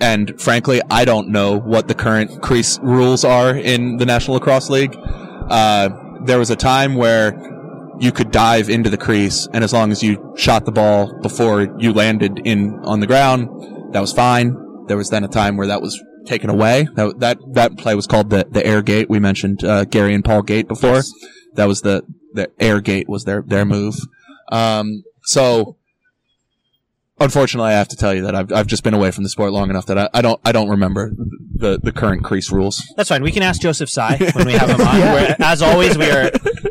[0.00, 4.70] and frankly, I don't know what the current crease rules are in the National Lacrosse
[4.70, 4.96] League.
[5.48, 5.90] Uh,
[6.24, 7.34] there was a time where
[7.98, 11.62] you could dive into the crease, and as long as you shot the ball before
[11.78, 13.48] you landed in on the ground,
[13.92, 14.54] that was fine.
[14.86, 16.88] There was then a time where that was taken away.
[16.94, 19.08] That that, that play was called the the Air Gait.
[19.08, 21.02] We mentioned uh, Gary and Paul Gait before.
[21.54, 22.02] That was the
[22.34, 23.96] the Air Gait was their their move.
[24.52, 25.76] Um, so
[27.18, 29.52] unfortunately, I have to tell you that I've I've just been away from the sport
[29.52, 31.12] long enough that I, I don't I don't remember
[31.54, 32.82] the the current crease rules.
[32.96, 33.22] That's fine.
[33.22, 34.96] We can ask Joseph Tsai when we have him on.
[34.96, 35.36] Yeah.
[35.40, 36.24] As always, we are,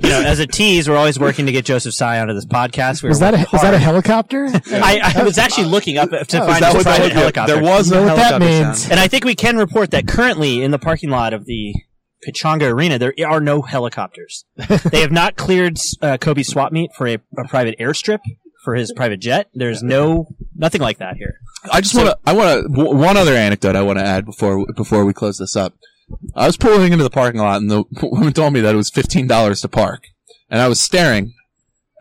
[0.03, 3.01] you know, as a tease, we're always working to get Joseph Tsai onto this podcast.
[3.03, 3.81] We Was that a, working was that a hard.
[3.81, 4.45] helicopter?
[4.71, 7.13] I, I was actually looking up to Oh, find that a what that private was?
[7.13, 7.53] helicopter.
[7.55, 8.79] There was You a know that helicopter means.
[8.81, 8.91] sound.
[8.91, 11.73] And I think we can report that currently in the parking lot of the
[12.27, 14.45] Pechanga Arena, there are no helicopters.
[14.91, 18.19] they have not cleared uh, Kobey swap meet for a, a private airstrip
[18.65, 19.49] for his private jet.
[19.53, 21.39] There's no nothing like that here.
[21.71, 22.17] I just want to.
[22.25, 22.83] I want to.
[22.83, 25.75] One other anecdote I want to add before before we close this up.
[26.35, 28.89] I was pulling into the parking lot, and the woman told me that it was
[28.89, 30.07] fifteen dollars to park,
[30.49, 31.33] and I was staring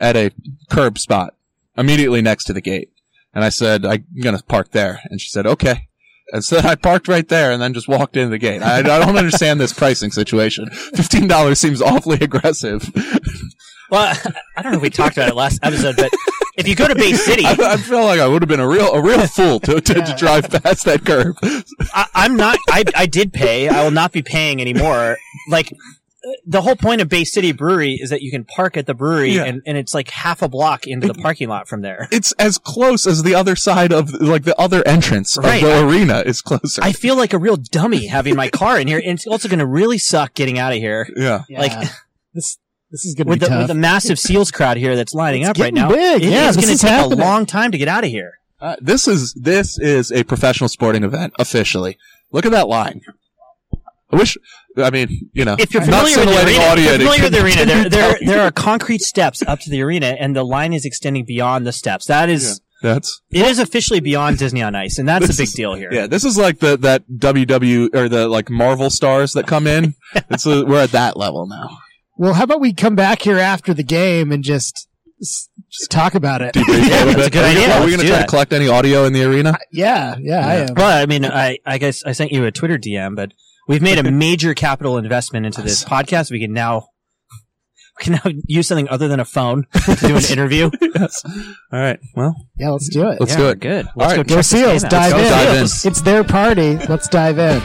[0.01, 0.33] at a
[0.71, 1.35] curb spot
[1.77, 2.91] immediately next to the gate,
[3.33, 5.89] and I said, "I'm gonna park there," and she said, "Okay."
[6.33, 8.63] And so I parked right there, and then just walked into the gate.
[8.63, 10.71] I, I don't understand this pricing situation.
[10.71, 12.91] Fifteen dollars seems awfully aggressive.
[13.91, 14.17] Well,
[14.57, 16.11] I don't know if we talked about it last episode, but
[16.57, 18.69] if you go to Bay City, I, I feel like I would have been a
[18.69, 21.37] real a real fool to, to, to drive past that curb.
[21.95, 22.59] I, I'm not.
[22.71, 23.69] I I did pay.
[23.69, 25.17] I will not be paying anymore.
[25.49, 25.73] Like
[26.47, 29.33] the whole point of Bay City Brewery is that you can park at the brewery,
[29.33, 29.45] Yeah.
[29.45, 32.09] and, and it's like half a block into the parking lot from there.
[32.11, 35.63] it's as close as the other side of like the other entrance Right.
[35.63, 36.83] of the arena is closer.
[36.83, 39.59] I feel like a real dummy having my car in here, and it's also going
[39.59, 41.07] to really suck getting out of here.
[41.15, 41.43] yeah.
[41.47, 41.61] Yeah.
[41.61, 41.91] Like
[42.35, 42.57] this
[42.95, 43.59] this is gonna with be the tough.
[43.59, 45.89] with the massive seals crowd here that's lining It's up right getting now.
[45.89, 46.23] big.
[46.23, 47.19] it Yeah, is going to take happening.
[47.19, 48.39] a long time to get out of here.
[48.61, 51.99] Uh, this is this is a professional sporting event officially.
[52.31, 53.01] Look at that line.
[54.13, 54.37] I wish.
[54.77, 57.33] I mean, you know, If you're not familiar with the arena, audio if familiar with
[57.33, 60.73] the arena, there, there, there are concrete steps up to the arena, and the line
[60.73, 62.07] is extending beyond the steps.
[62.07, 65.53] That is, That's it is officially beyond Disney on Ice, and that's a big is-
[65.55, 65.91] deal here.
[65.93, 66.07] yeah.
[66.07, 69.95] This is like the that WW or the like Marvel stars that come in.
[70.31, 71.79] it's uh, we're at that level now.
[72.17, 74.89] Well, how about we come back here after the game and just
[75.21, 76.55] just talk about it?
[76.55, 77.67] Debrief a little that's a good Are we idea.
[77.69, 79.51] gonna- Are we going to do try to collect any audio in the arena?
[79.51, 80.75] Uh, yeah, yeah, I am.
[80.75, 83.33] Well, I mean, I, I guess I sent you a Twitter DM, but
[83.69, 86.31] we've made a major capital investment into this podcast.
[86.31, 86.89] We can now
[87.99, 90.71] we can now use something other than a phone to do an interview.
[90.81, 91.23] yes.
[91.73, 91.99] All right.
[92.17, 93.19] Well, Yeah, let's do it.
[93.21, 93.61] Let's Yeah, do it.
[93.61, 93.87] Good.
[93.87, 94.17] All Let's right.
[94.17, 94.91] go Go check this Seals, game out.
[94.91, 95.25] dive go in.
[95.31, 95.63] dive in.
[95.65, 96.77] It's their party.
[96.89, 97.61] Let's dive in.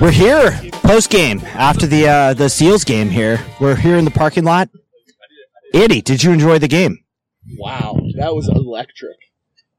[0.00, 3.10] We're here post game after the uh, the Seals game.
[3.10, 4.70] Here, we're here in the parking lot.
[5.74, 7.04] Andy, did you enjoy the game?
[7.58, 9.18] Wow, that was electric.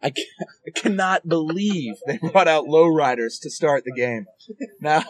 [0.04, 4.28] I, ca- I cannot believe they brought out lowriders to start the game.
[4.80, 5.04] Now,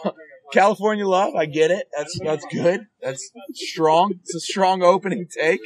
[0.52, 1.88] California love, I get it.
[1.96, 2.86] That's that's good.
[3.02, 4.14] That's strong.
[4.22, 5.60] It's a strong opening take.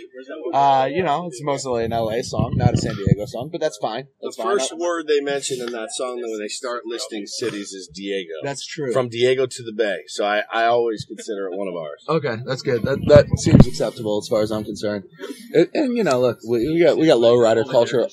[0.54, 3.76] Uh, you know, it's mostly an LA song, not a San Diego song, but that's
[3.76, 4.06] fine.
[4.22, 4.46] The fine.
[4.46, 8.32] first word they mention in that song when they start listing cities is Diego.
[8.42, 8.90] That's true.
[8.92, 10.04] From Diego to the Bay.
[10.08, 12.04] So I, I always consider it one of ours.
[12.08, 12.82] Okay, that's good.
[12.84, 15.04] That that seems acceptable as far as I'm concerned.
[15.52, 18.08] And, and, you know, look, we, we got we got lowrider culture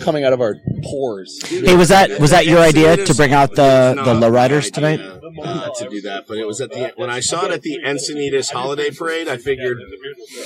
[0.00, 1.40] coming out of our pores.
[1.46, 5.00] Hey, was that was that your idea to bring out the It's the lowriders tonight?
[5.42, 7.80] Uh, to do that, but it was at the when I saw it at the
[8.32, 9.28] Encinitas Holiday Parade.
[9.28, 9.78] I figured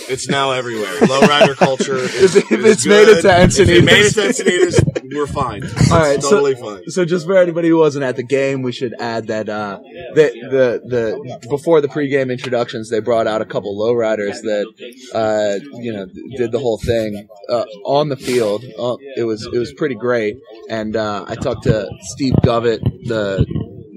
[0.08, 0.92] it's now everywhere.
[1.00, 1.96] Lowrider culture.
[2.24, 3.50] Is, If is it's made it good.
[3.50, 4.78] to If it made it to Encinitas.
[4.80, 5.62] Encinitas, we're fine.
[5.92, 6.82] All right, It's so- totally fine.
[6.90, 9.78] So just for anybody who wasn't at the game, we should add that uh,
[10.14, 14.66] the, the the before the pregame introductions, they brought out a couple lowriders that
[15.14, 18.64] uh, you know did the whole thing uh, on the field.
[18.78, 20.36] Uh, it was it was pretty great,
[20.70, 23.44] and uh, I talked to Steve Govett, the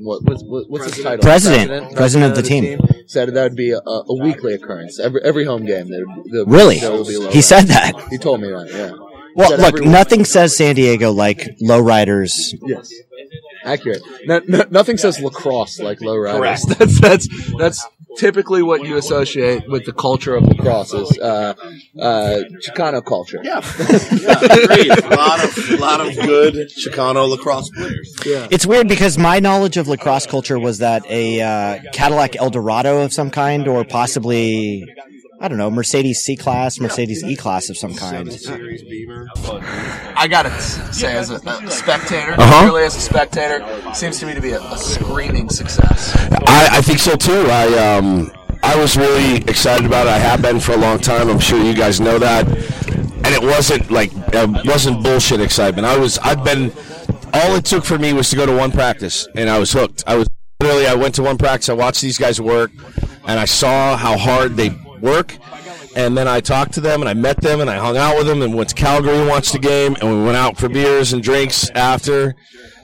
[0.07, 1.21] what, what's what, what's his title?
[1.21, 1.95] President.
[1.95, 2.79] President of the team.
[3.07, 5.89] Said that would be a, a weekly occurrence every every home game.
[5.89, 6.79] There, there, Really?
[6.79, 6.95] be a He
[7.39, 7.43] lowrider.
[7.43, 7.93] said that.
[8.09, 8.67] He told me that.
[8.69, 8.91] Yeah.
[9.35, 12.33] Well, look, nothing says San Diego like lowriders.
[12.65, 12.91] Yes.
[13.63, 14.01] Accurate.
[14.25, 16.65] No, no, nothing says lacrosse like lowriders.
[16.65, 16.67] Correct.
[16.79, 17.87] That's that's that's
[18.17, 21.53] typically what you associate with the culture of lacrosse is uh,
[21.99, 23.39] uh, Chicano culture.
[23.43, 23.61] Yeah,
[24.19, 24.91] yeah, agreed.
[24.91, 28.15] A lot of a lot of good Chicano lacrosse players.
[28.25, 28.47] Yeah.
[28.51, 33.13] It's weird because my knowledge of lacrosse culture was that a uh, Cadillac Eldorado of
[33.13, 34.85] some kind, or possibly
[35.39, 38.31] I don't know, Mercedes C class, Mercedes E class of some kind.
[38.33, 39.27] Series Beamer.
[40.15, 40.49] I gotta
[40.91, 42.65] say, as a, a spectator, Uh-huh.
[42.65, 46.15] really as a spectator, seems to me to be a, a screaming success.
[46.47, 47.45] I, I think so too.
[47.51, 48.31] I um
[48.63, 50.09] I was really excited about it.
[50.09, 51.29] I have been for a long time.
[51.29, 52.47] I'm sure you guys know that.
[52.47, 55.85] And it wasn't like it wasn't bullshit excitement.
[55.85, 56.71] I was I've been
[57.33, 60.03] all it took for me was to go to one practice and I was hooked.
[60.07, 60.27] I was
[60.61, 62.71] literally I went to one practice, I watched these guys work
[63.27, 64.69] and I saw how hard they
[65.01, 65.37] work.
[65.95, 68.27] And then I talked to them and I met them and I hung out with
[68.27, 71.13] them and went to Calgary and watched the game and we went out for beers
[71.13, 72.35] and drinks after.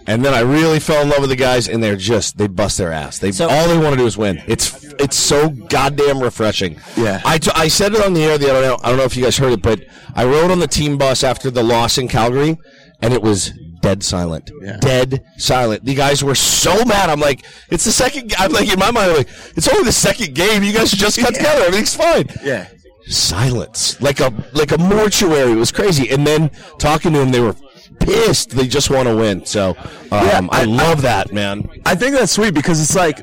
[0.08, 2.78] And then I really fell in love with the guys, and they're just they bust
[2.78, 3.20] their ass.
[3.20, 4.42] They So- all they want to do is win.
[4.48, 6.76] It's it's so goddamn refreshing.
[6.98, 7.22] Yeah.
[7.24, 8.76] I, t- I said it on the air the other day.
[8.84, 9.80] I don't know if you guys heard it, but
[10.14, 12.58] I rode on the team bus after the loss in Calgary,
[13.02, 14.50] and it was dead silent.
[14.82, 15.86] Dead silent.
[15.86, 17.10] The guys were so mad.
[17.12, 18.34] I'm like, it's the second.
[18.40, 20.64] I'm like in my mind, I'm like, it's only the second game.
[20.64, 21.62] You guys just got together.
[21.66, 22.28] Everything's fine.
[22.44, 22.68] Yeah.
[23.08, 25.52] Silence, like a like a mortuary.
[25.52, 26.10] It was crazy.
[26.10, 27.56] And then talking to them, they were
[28.00, 28.52] pissed.
[28.52, 29.46] They just want to win.
[29.46, 29.72] So
[30.12, 31.70] um, I, I- love that, man.
[31.86, 33.20] I think that's sweet because it's like,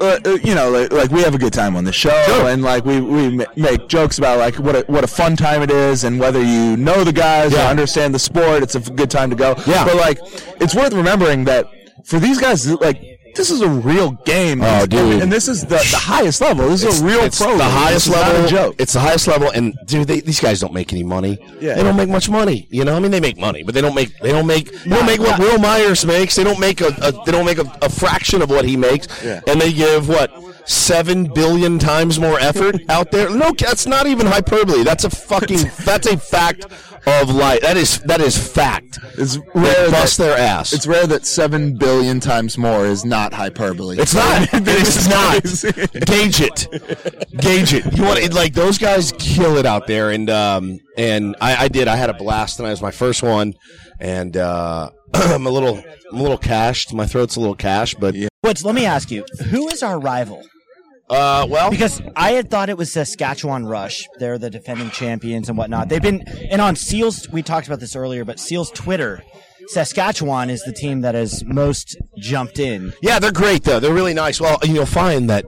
[0.00, 2.62] uh, uh, you know, like, like we have a good time on the show, and
[2.62, 6.04] like we we make jokes about like what a, what a fun time it is,
[6.04, 9.36] and whether you know the guys or understand the sport, it's a good time to
[9.36, 9.54] go.
[9.66, 9.84] Yeah.
[9.84, 10.18] But like,
[10.60, 11.66] it's worth remembering that
[12.04, 13.13] for these guys, like.
[13.34, 15.22] This is a real game, Oh, and, dude.
[15.22, 16.68] and this is the, the highest level.
[16.68, 17.56] This is a real it's pro.
[17.56, 18.46] the highest level.
[18.48, 18.76] Joke.
[18.78, 21.38] It's the highest level, and dude, they, these guys don't make any money.
[21.60, 21.74] Yeah.
[21.74, 22.66] they don't make much money.
[22.70, 24.16] You know, I mean, they make money, but they don't make.
[24.20, 24.70] They don't make.
[24.84, 26.36] They don't make what Wil Myers makes.
[26.36, 26.88] They don't make a.
[27.02, 29.08] a they don't make a, a fraction of what he makes.
[29.24, 29.40] Yeah.
[29.48, 30.30] And they give what
[30.66, 33.30] seven billion times more effort out there.
[33.30, 34.82] No, that's not even hyperbole.
[34.82, 35.70] That's a fucking.
[35.84, 36.66] that's a fact
[37.06, 37.60] of life.
[37.60, 38.98] That is that is fact.
[39.18, 40.72] It's They rare bust that, their ass.
[40.72, 43.98] It's rare that seven billion times more is not hyperbole.
[43.98, 44.48] It's not.
[44.52, 45.42] it's not.
[46.06, 46.68] Gauge it.
[47.36, 47.96] Gauge it.
[47.96, 51.68] You want it like those guys kill it out there, and um and I, I
[51.68, 51.88] did.
[51.88, 53.54] I had a blast, and I was my first one,
[54.00, 56.92] and uh I'm a little I'm a little cashed.
[56.94, 60.42] My throat's a little cashed, but Woods, let me ask you, who is our rival?
[61.10, 64.08] Uh well Because I had thought it was Saskatchewan Rush.
[64.18, 65.88] They're the defending champions and whatnot.
[65.88, 69.22] They've been, and on Seals, we talked about this earlier, but Seals Twitter,
[69.68, 72.92] Saskatchewan is the team that has most jumped in.
[73.02, 73.80] yeah, they're great though.
[73.80, 74.40] They're really nice.
[74.40, 75.44] Well, you'll find that.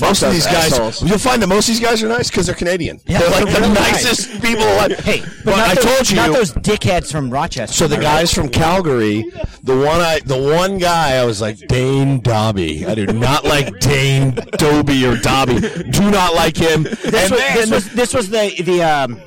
[0.00, 1.02] Most of those these guys, assholes.
[1.02, 3.00] you'll find that most of these guys are nice because they're Canadian.
[3.06, 4.98] Yeah, they're like the they're really nicest people alive.
[5.00, 7.74] Hey, but Well, not I those, told you, not those dickheads from Rochester.
[7.74, 8.06] So the am right?
[8.06, 9.24] guys from Calgary,
[9.62, 12.86] the one I, the one guy, I was like Dane Dobbie.
[12.86, 15.60] I do not like Dane Dobbie or Dobbie.
[15.60, 16.82] Do not like him.
[16.82, 19.20] This And- was, this was this was the the um.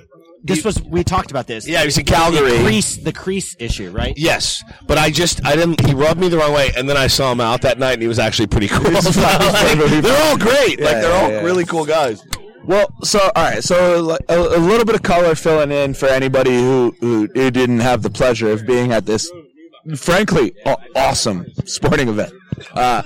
[0.43, 1.67] This was we talked about this.
[1.67, 2.57] Yeah, he was in Calgary.
[2.57, 4.17] The crease, the crease issue, right?
[4.17, 5.85] Yes, but I just I didn't.
[5.85, 8.01] He rubbed me the wrong way, and then I saw him out that night, and
[8.01, 8.91] he was actually pretty cool.
[8.91, 9.03] Like,
[10.01, 10.79] they're all great.
[10.79, 11.41] like they're all yeah, yeah.
[11.41, 12.25] really cool guys.
[12.63, 16.55] Well, so all right, so a, a little bit of color filling in for anybody
[16.55, 19.31] who, who who didn't have the pleasure of being at this,
[19.95, 20.53] frankly,
[20.95, 22.33] awesome sporting event.
[22.73, 23.03] Uh,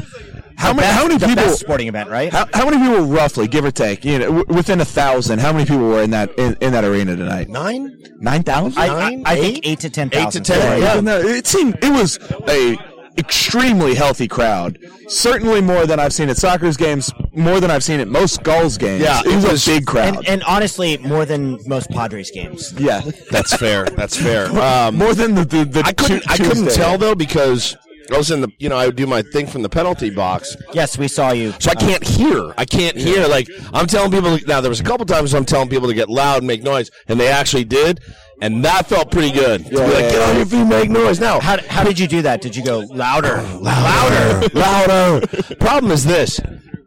[0.58, 1.44] how many how many the people?
[1.44, 2.32] best sporting event, right?
[2.32, 5.40] How, how many people roughly, give or take, you know, w- within a thousand?
[5.40, 7.50] How many people were in that in, in that arena tonight?
[7.50, 7.98] Nine.
[8.20, 8.80] Nine thousand.
[8.82, 9.68] I, I, nine, I think eight?
[9.68, 10.44] eight to ten Eight to thousand.
[10.44, 11.02] 10, Yeah, yeah.
[11.02, 12.78] no, it seemed it was a
[13.18, 14.78] extremely healthy crowd.
[15.08, 18.78] Certainly more than I've seen at Sockers games, more than I've seen at most Gulls
[18.78, 19.02] games.
[19.04, 20.18] Yeah, it was, it was- a big crowd.
[20.18, 22.74] And, and honestly, more than most Padres games.
[22.78, 23.86] yeah, That's fair.
[23.86, 24.48] That's fair.
[24.60, 26.22] Um, more than the the, the I couldn't.
[26.24, 27.78] Tu- I couldn't tell though because
[28.12, 28.50] I was in the.
[28.60, 30.56] You know, I would do my thing from the penalty box.
[30.74, 31.54] Yes, we saw you.
[31.60, 32.54] So I can't hear.
[32.58, 33.28] I can't hear.
[33.28, 34.38] Like I'm telling people.
[34.48, 36.92] Now there was a couple times I'm telling people to get loud and make noise,
[37.08, 38.02] and they actually did,
[38.42, 39.64] and that felt pretty good.
[39.66, 41.40] to be like, yeah, get on your feet, make noise now.
[41.40, 42.42] How, how did you do that?
[42.42, 43.42] Did you go louder?
[43.60, 45.28] louder, louder.
[45.60, 46.40] Problem is this: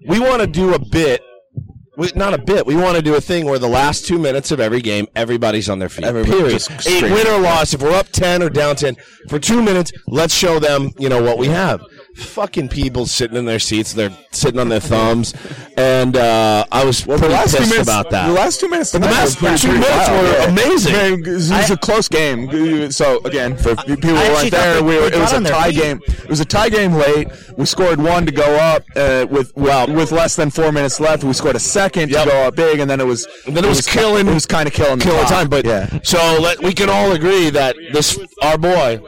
[0.07, 1.23] we want to do a bit.
[1.99, 2.65] We, not a bit.
[2.65, 5.69] We want to do a thing where the last two minutes of every game, everybody's
[5.69, 6.05] on their feet.
[6.05, 6.63] Everybody period.
[6.87, 7.75] Eight win or loss.
[7.75, 8.95] If we're up ten or down ten
[9.29, 11.83] for two minutes, let's show them, you know, what we have.
[12.19, 15.35] Fucking people sitting in their seats, they're sitting on their thumbs,
[15.77, 18.27] and uh, I was the pretty pissed minutes about that.
[18.29, 18.91] The last two minutes.
[18.93, 20.45] the last two minutes were yeah.
[20.51, 20.93] amazing.
[20.93, 22.91] Man, it was I- a close game.
[22.91, 26.01] So again, for people who weren't there, we were, it was a tie game.
[26.07, 27.29] It was a tie game late.
[27.57, 31.23] We scored one to go up uh, with with, with less than four minutes left.
[31.25, 32.25] We scored a second Yep.
[32.25, 34.47] to go up big, and then it was And then it was killing- It was
[34.47, 38.19] kind of killing Killing time, but yeah, so let, we can all agree that this
[38.43, 39.01] our boy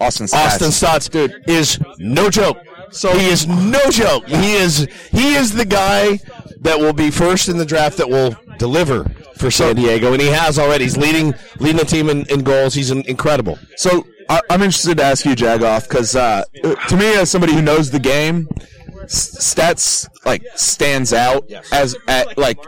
[0.00, 0.46] Austin Staats.
[0.46, 2.58] Austin Staats, dude, is no joke.
[2.90, 4.26] So he is no joke.
[4.26, 6.18] He is he is the guy
[6.60, 9.04] that will be first in the draft that will deliver
[9.36, 10.84] for San Diego, and he has already.
[10.84, 12.74] He's leading leading the team in, in goals.
[12.74, 13.58] He's incredible.
[13.76, 16.44] So I, I'm interested to ask you, Jagoff, because uh,
[16.88, 18.66] to me, as somebody who knows the game, S-
[19.08, 22.58] Staats like stands out as at like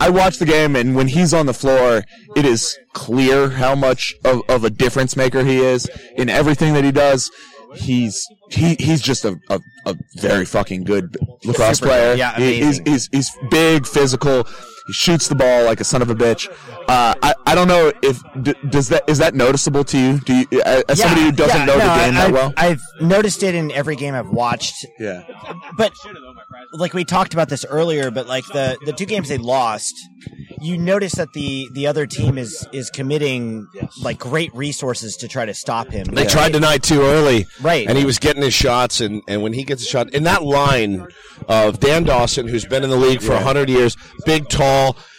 [0.00, 2.04] I watch the game and when he's on the floor,
[2.36, 6.84] it is clear how much of, of a difference maker he is in everything that
[6.84, 7.30] he does.
[7.74, 12.14] He's he he's just a, a, a very fucking good lacrosse player.
[12.14, 14.46] Yeah, He- he's, he's he's big, physical.
[14.86, 16.48] He shoots the ball like a son of a bitch.
[16.88, 20.18] Uh, I I don't know if d- does that is that noticeable to you?
[20.20, 22.52] Do you as somebody who doesn't yeah, know no, the game I, that I've, well?
[22.56, 24.86] I've noticed it in every game I've watched.
[24.98, 25.24] Yeah.
[25.76, 25.92] But
[26.72, 29.94] like we talked about this earlier, but like the the two games they lost,
[30.60, 33.66] you notice that the the other team is is committing
[34.02, 36.06] like great resources to try to stop him.
[36.06, 37.88] They tried tonight too early, Right.
[37.88, 40.42] And he was getting his shots, and, and when he gets a shot in that
[40.42, 41.06] line
[41.48, 44.64] of Dan Dawson, who's been in the league for a hundred years, big, tall,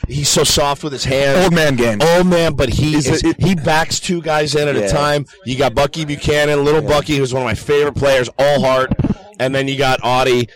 [0.07, 1.43] he's so soft with his hands.
[1.43, 1.99] Old man game.
[2.01, 4.81] Old man, but he Is is, he backs two guys in at Yeah.
[4.81, 5.25] a time.
[5.45, 8.91] You got Bucky Buchanan, little Bucky, who's one of my favorite players, all heart,
[9.39, 10.47] and then you got Audie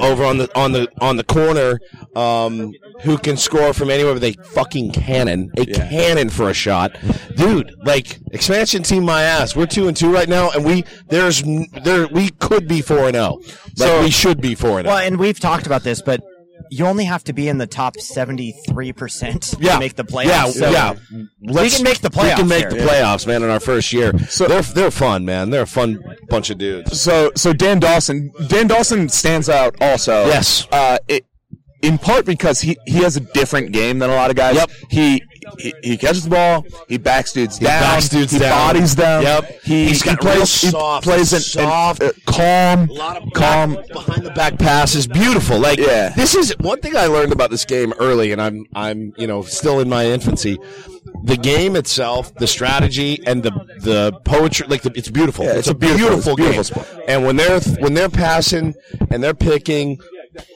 [0.00, 1.80] over on the on the on the corner,
[2.16, 2.72] um,
[3.02, 6.96] who can score from anywhere with a fucking cannon, a cannon for a shot,
[7.36, 7.74] dude.
[7.84, 9.54] Like expansion team, my ass.
[9.56, 11.42] We're two and two right now, and we there's
[11.82, 13.40] there we could be four and zero.
[13.78, 14.92] Like we should be four and oh.
[14.92, 16.22] Well, and we've talked about this, but
[16.72, 20.26] you only have to be in the top seventy-three percent Yeah, to make the playoffs.
[20.26, 20.94] Yeah, So yeah.
[21.40, 22.30] we can make the playoffs.
[22.30, 22.80] We can make here.
[22.80, 23.42] the playoffs, man.
[23.42, 25.50] In our first year, so they're they're fun, man.
[25.50, 26.98] They're a fun bunch of dudes.
[27.00, 30.26] So so Dan Dawson Dan Dawson stands out also.
[30.26, 30.66] Yes.
[30.72, 31.26] Uh, it,
[31.82, 34.54] in part because he, he has a different game than a lot of guys.
[34.54, 34.70] Yep.
[34.90, 35.22] He
[35.58, 36.64] he, he catches the ball.
[36.88, 37.80] He backs dudes He down.
[37.82, 38.50] backs dudes he down.
[38.50, 39.22] bodies them.
[39.22, 39.62] Yep.
[39.62, 43.16] He, He's got he plays, real he plays an, soft, an, uh, calm, A lot
[43.22, 43.76] of calm.
[43.92, 45.58] behind the back pass is beautiful.
[45.58, 46.10] Like Yeah.
[46.10, 49.42] this is one thing I learned about this game early, and I'm I'm you know
[49.42, 50.58] still in my infancy.
[51.24, 55.44] The game itself, the strategy, and the the poetry, like the, it's beautiful.
[55.44, 57.02] Yeah, it's, it's a beautiful- beautiful, beautiful game.
[57.08, 58.74] And when they're when they're passing
[59.10, 59.98] and they're picking,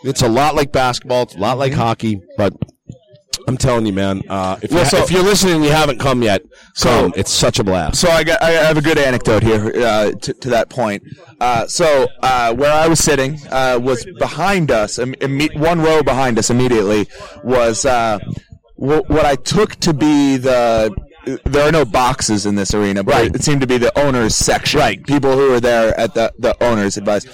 [0.04, 1.22] it's a lot like basketball.
[1.24, 2.52] It's a lot like hockey, but.
[3.48, 4.22] I'm telling you, man.
[4.28, 6.42] Uh, if, Well, you, so- if you're listening, and you haven't come yet.
[6.74, 7.12] So- come.
[7.16, 8.00] it's such a blast.
[8.00, 11.02] So I, got, I have a good anecdote here uh, to, to that point.
[11.40, 16.02] Uh, so uh, where I was sitting uh, was behind us, im- imme- one row
[16.02, 17.08] behind us immediately
[17.44, 18.18] was uh,
[18.76, 20.94] wh- what I took to be the.
[21.44, 23.34] There are no boxes in this arena, but Right.
[23.34, 24.78] it seemed to be the owners section.
[24.78, 25.04] Right.
[25.06, 27.24] People who were there at the, the owners' advice.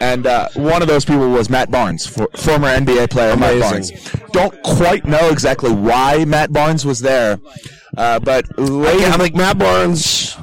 [0.00, 3.96] And uh, one of those people was Matt Barnes, for, former NBA player Matt Amazing.
[3.96, 4.30] Barnes.
[4.32, 7.38] Don't quite know exactly why Matt Barnes was there,
[7.96, 10.36] uh, but later, I'm like Matt Barnes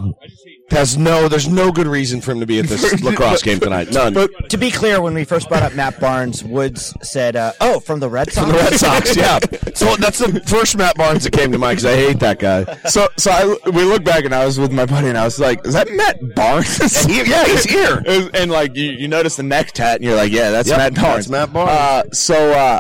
[0.72, 1.28] has no.
[1.28, 3.92] There's no good reason for him to be at this lacrosse game tonight.
[3.92, 4.14] None.
[4.14, 7.80] but To be clear, when we first brought up Matt Barnes, Woods said, uh, "Oh,
[7.80, 9.40] from the Red Sox." From the Red Sox, yeah.
[9.74, 12.66] So that's the first Matt Barnes that came to mind because I hate that guy.
[12.86, 15.40] So, so I, we look back and I was with my buddy and I was
[15.40, 18.04] like, "Is that Matt Barnes?" He- yeah, he's here.
[18.06, 20.78] and, and, like you, you notice the neck tat and you're like, "Yeah, that's Yep,
[20.78, 21.72] Matt Barnes." that's Matt Barnes.
[21.72, 22.80] Uh, so uh,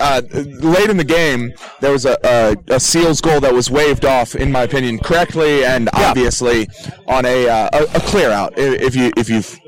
[0.00, 4.04] uh, late in the game, there was a, a, a Seals goal that was waved
[4.04, 6.68] off, in my opinion, correctly and obviously
[7.06, 8.54] on a, uh, a a clear out.
[8.56, 9.58] If you if you've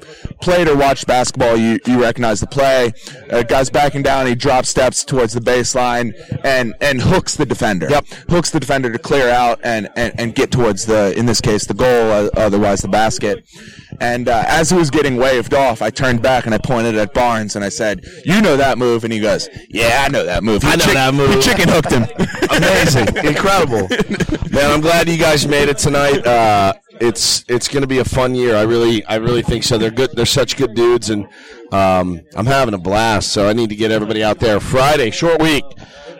[0.41, 2.93] played or watched basketball, you, you recognize the play.
[3.31, 6.15] Uh, guy's backing down, he drops steps towards the baseline
[6.45, 7.89] and and hooks the defender.
[7.91, 8.07] Yep.
[8.29, 11.67] hooks the defender to clear out and, and, and get towards the in this case
[11.67, 13.45] the goal, uh, otherwise the basket.
[14.01, 17.13] And uh, as he was getting waved off, I turned back and I pointed at
[17.13, 20.43] Barnes and I said, "You know that move?" And he goes, "Yeah, I know that
[20.43, 20.65] move.
[20.65, 22.07] I know that move." He chicken hooked him.
[22.51, 23.89] Amazing, incredible,
[24.51, 24.71] man.
[24.71, 26.27] I'm glad you guys made it tonight.
[26.27, 28.55] Uh, it's it's going to be a fun year.
[28.55, 29.79] I really I really think so.
[29.79, 30.11] They're good.
[30.13, 31.27] They're such good dudes, and
[31.73, 33.33] um, I'm having a blast.
[33.33, 34.61] So I need to get everybody out there.
[34.61, 35.65] Friday, short week,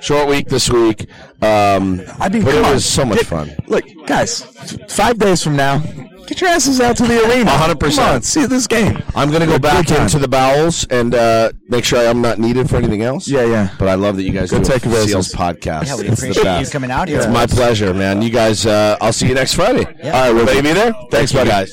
[0.01, 1.07] short week this week.
[1.43, 2.75] Um, I mean, but it on.
[2.75, 3.51] was so much Get- fun.
[3.67, 4.43] Look, guys,
[4.89, 5.79] five days from now,
[6.27, 7.51] get your asses out to the arena.
[7.51, 7.97] 100%.
[7.97, 9.03] Come on, see this game.
[9.15, 10.03] I'm going to go back time.
[10.03, 13.27] into the bowels and uh, make sure I'm not needed for anything else.
[13.29, 13.75] Yeah, yeah.
[13.79, 15.03] But I love that you guys Go do take a a.
[15.03, 15.87] Seals podcast.
[15.87, 17.19] Yeah, we it's the appreciate you coming out here.
[17.19, 18.21] It's my pleasure, man.
[18.23, 19.87] You guys, uh, I'll see you next Friday.
[20.03, 20.13] Yeah.
[20.13, 20.93] All right, will you be there?
[21.11, 21.51] Thanks, you, buddy.
[21.51, 21.73] guys.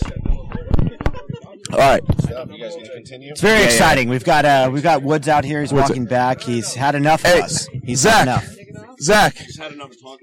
[1.72, 2.02] All right.
[2.10, 4.10] It's very exciting.
[4.10, 5.62] We've got uh, we've got Woods out here.
[5.62, 6.42] He's walking back.
[6.42, 7.68] He's had enough of Hey, us.
[7.84, 8.14] He's Zach.
[8.14, 8.54] had enough.
[9.00, 9.36] Zach,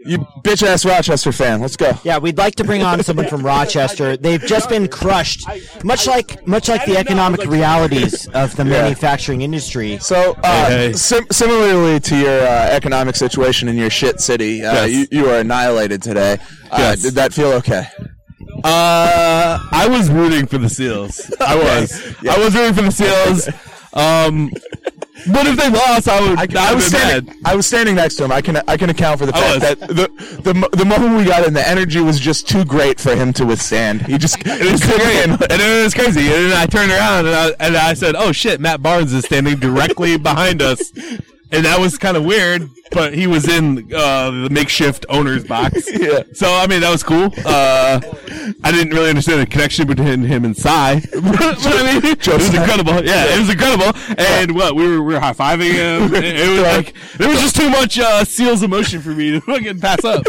[0.05, 1.61] you bitch ass Rochester fan.
[1.61, 1.93] Let's go.
[2.03, 4.17] Yeah, we'd like to bring on someone from Rochester.
[4.17, 5.47] They've just been crushed,
[5.85, 9.99] much like much like the economic realities of the manufacturing industry.
[9.99, 10.93] So, uh, Hey, hey.
[10.93, 14.91] Sim- similarly to your uh, economic situation in your shit city, uh, Yes.
[14.91, 16.39] you, you are annihilated today.
[16.71, 17.03] Uh, Yes.
[17.03, 17.87] Did that feel okay?
[18.63, 21.31] Uh, I was rooting for the Seals.
[21.41, 22.17] I was.
[22.29, 23.49] I was rooting for the Seals.
[23.95, 24.51] Um,
[25.33, 26.57] but if they lost, I would.
[26.57, 27.27] I, I would was standing.
[27.35, 27.37] mad.
[27.45, 28.33] I was standing next to him.
[28.33, 30.09] I can I can account for the fact that the,
[30.43, 33.47] the the moment we got in, the energy was just too great for him to
[33.47, 34.03] withstand.
[34.03, 36.27] He just It was crazy, and it was crazy.
[36.27, 39.25] And then I turned around and I, and I said, "Oh shit, Matt Barnes is
[39.25, 40.93] standing directly behind us,"
[41.55, 42.69] and that was kind of weird.
[42.91, 45.89] But he was in uh, the makeshift owner's box.
[46.05, 46.25] Yeah.
[46.35, 47.31] So I mean, that was cool.
[47.47, 48.01] Uh,
[48.63, 51.01] I didn't really understand the connection between him and Cy.
[51.13, 53.03] but I mean, it was incredible.
[53.05, 53.99] Yeah, it was incredible.
[54.19, 56.15] And what we were we were high fiving him.
[56.15, 59.41] It, it was like there was just too much uh, Seals emotion for me to
[59.41, 60.25] fucking pass up.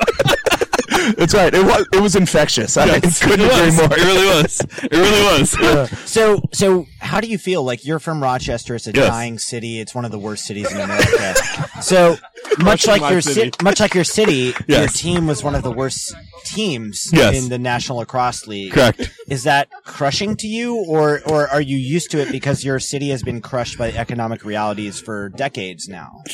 [1.17, 1.53] That's right.
[1.53, 2.77] It was it was infectious.
[2.77, 3.77] I couldn't it agree was.
[3.77, 3.85] more.
[3.97, 4.59] It really was.
[4.83, 5.89] It really was.
[6.15, 7.63] So, so how do you feel?
[7.63, 8.75] Like you're from Rochester.
[8.75, 9.07] It's a Yes.
[9.07, 9.79] dying city.
[9.79, 11.35] It's one of the worst cities in America.
[11.81, 12.17] so,
[12.59, 13.51] much like my your city.
[13.51, 16.13] ci- much like your city, your team was one of the worst
[16.45, 17.35] teams Yes.
[17.35, 18.71] in the National Lacrosse League.
[18.71, 19.11] Correct.
[19.29, 23.09] Is that crushing to you, or or are you used to it because your city
[23.09, 26.23] has been crushed by economic realities for decades now?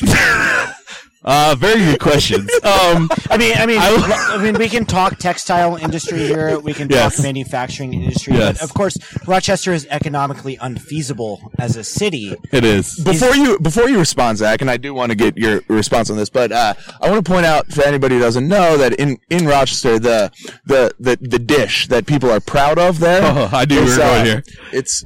[1.24, 2.50] Uh, very good questions.
[2.62, 6.58] Um, I mean, I mean, I- I, mean, we can talk textile industry here.
[6.58, 7.16] We can Yes.
[7.16, 8.34] talk manufacturing industry.
[8.34, 8.58] Yes.
[8.58, 8.96] But of course,
[9.26, 12.34] Rochester is economically unfeasible as a city.
[12.52, 12.98] it is.
[13.00, 16.16] Before you before you respond, Zach, and I do want to get your response on
[16.16, 19.18] this, but uh, I want to point out for anybody who doesn't know that in,
[19.28, 20.30] in Rochester, the,
[20.64, 24.24] the the the dish that people are proud of there, Oh, I is, going uh,
[24.24, 24.42] here.
[24.72, 25.02] It's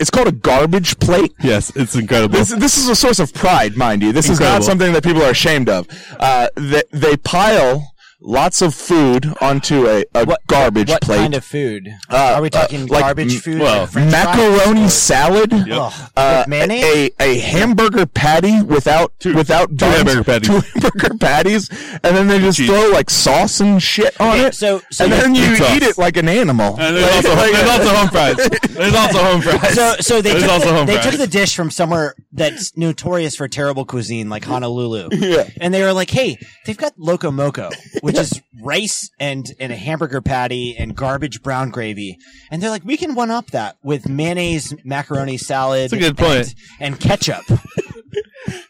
[0.00, 1.32] it's called a garbage plate.
[1.42, 2.36] Yes, it's incredible.
[2.38, 4.12] This, this is a source of pride, mind you.
[4.12, 5.86] This is not something that people are ashamed of.
[6.18, 7.93] Uh, they, they pile
[8.26, 11.16] lots of food onto a, a garbage What plate.
[11.16, 11.88] What kind of food?
[12.08, 13.60] Uh, Are we uh, talking like, garbage m- food?
[13.60, 14.24] well, like French fries?
[14.36, 17.10] macaroni salad, Ugh, uh, with mayonnaise?
[17.20, 20.48] a, a hamburger patty without without two buns, hamburger patties.
[20.48, 21.68] two hamburger patties,
[22.02, 22.68] and then they just Cheese.
[22.68, 24.54] throw like sauce and shit on Okay, it.
[24.54, 25.76] so- so and then you sauce.
[25.76, 26.76] eat it like an animal.
[26.80, 28.36] and there's also, there's also home fries.
[28.70, 29.74] There's also home fries.
[29.74, 31.10] So, so they, There's took also the, home they fries.
[31.10, 35.08] took the dish from somewhere that's notorious for terrible cuisine, like Honolulu.
[35.12, 35.48] Yeah.
[35.60, 37.70] And they were like, hey, they've got Loco Moco,
[38.02, 42.18] which is rice and, and a hamburger patty and garbage brown gravy.
[42.50, 45.90] And they're like, we can one up that with mayonnaise, macaroni salad.
[45.90, 46.54] That's a good point.
[46.80, 47.44] And, and ketchup.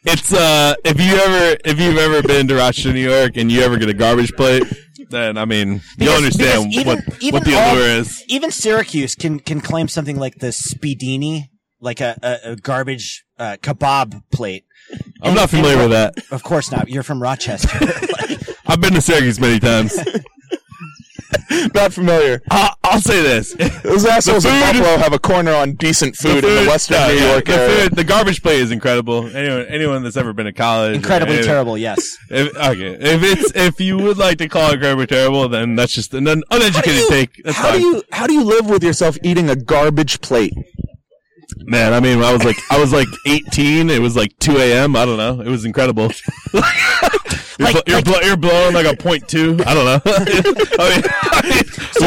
[0.07, 3.63] It's uh, if you ever if you've ever been to Rochester, New York, and you
[3.63, 4.63] ever get a garbage plate,
[5.11, 8.23] then I mean Because- you'll understand even- what even what the all- allure is.
[8.29, 11.45] Even Syracuse can, can claim something like the Speedini,
[11.81, 14.65] like a, a, a garbage uh, kebab plate.
[15.23, 16.15] I'm And- not familiar with that.
[16.31, 16.89] Of course not.
[16.89, 17.79] You're from Rochester.
[18.67, 19.99] I've been to Syracuse many times.
[21.75, 22.41] Not familiar.
[22.51, 26.65] Uh, I'll say this: Those assholes in Buffalo have a corner on decent food, in
[26.65, 27.83] the Western yeah, New yeah, York the, area.
[27.83, 29.27] food- the garbage plate is incredible.
[29.37, 32.17] Anyone anyone that's ever been to college, Incredibly anyone- terrible, yes.
[32.31, 35.93] If, okay, if it's if you would like to call it incredibly terrible, then that's
[35.93, 37.41] just an un- uneducated take.
[37.45, 37.81] That's how fine.
[37.81, 40.53] do you how do you live with yourself eating a garbage plate?
[41.67, 43.91] Man, I mean, I was like, I was like 18.
[43.91, 44.97] It was like 2 a.m.
[44.97, 45.41] I don't know.
[45.41, 46.11] It was incredible.
[47.59, 49.59] you're, Like- bl- you're, like- bl- you're blowing like a point two.
[49.67, 50.01] I don't know.
[50.07, 51.03] I mean, I mean,
[51.33, 51.65] what do you?
[51.93, 52.07] So,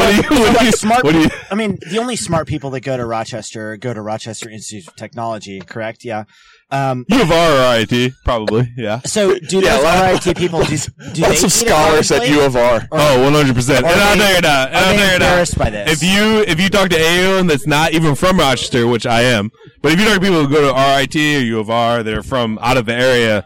[0.54, 0.72] What do you?
[0.72, 1.04] smart.
[1.04, 1.30] What do you?
[1.52, 4.96] I mean, the only smart people that go to Rochester go to Rochester Institute of
[4.96, 6.04] Technology, correct?
[6.04, 6.24] Yeah.
[6.70, 8.68] Um, U of R or RIT, probably.
[8.76, 9.00] Yeah.
[9.06, 10.78] so do Yeah, those lot- RIT people do,
[11.14, 12.82] do Lots of scholars at U of R.
[12.82, 13.86] Or- Oh, 100 percent.
[13.86, 14.36] And they- tell you.
[14.38, 15.14] And I'll they tell you that.
[15.16, 15.90] embarrassed by this?
[15.94, 19.50] If you if you talk to anyone that's not even from Rochester, which I am,
[19.82, 22.14] but if you talk to people who go to RIT or U of R that
[22.14, 23.46] are from out of the area,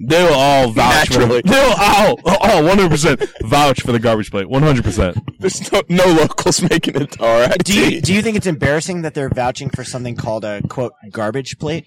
[0.00, 1.42] they will all vouch for Naturally.
[1.42, 4.46] the, they will all, all 100% vouch for the garbage plate.
[4.46, 5.22] 100%.
[5.38, 7.64] There's no, no locals making it to RIT.
[7.64, 10.92] Do you do you think it's embarrassing that they're vouching for something called a quote
[11.10, 11.86] garbage plate?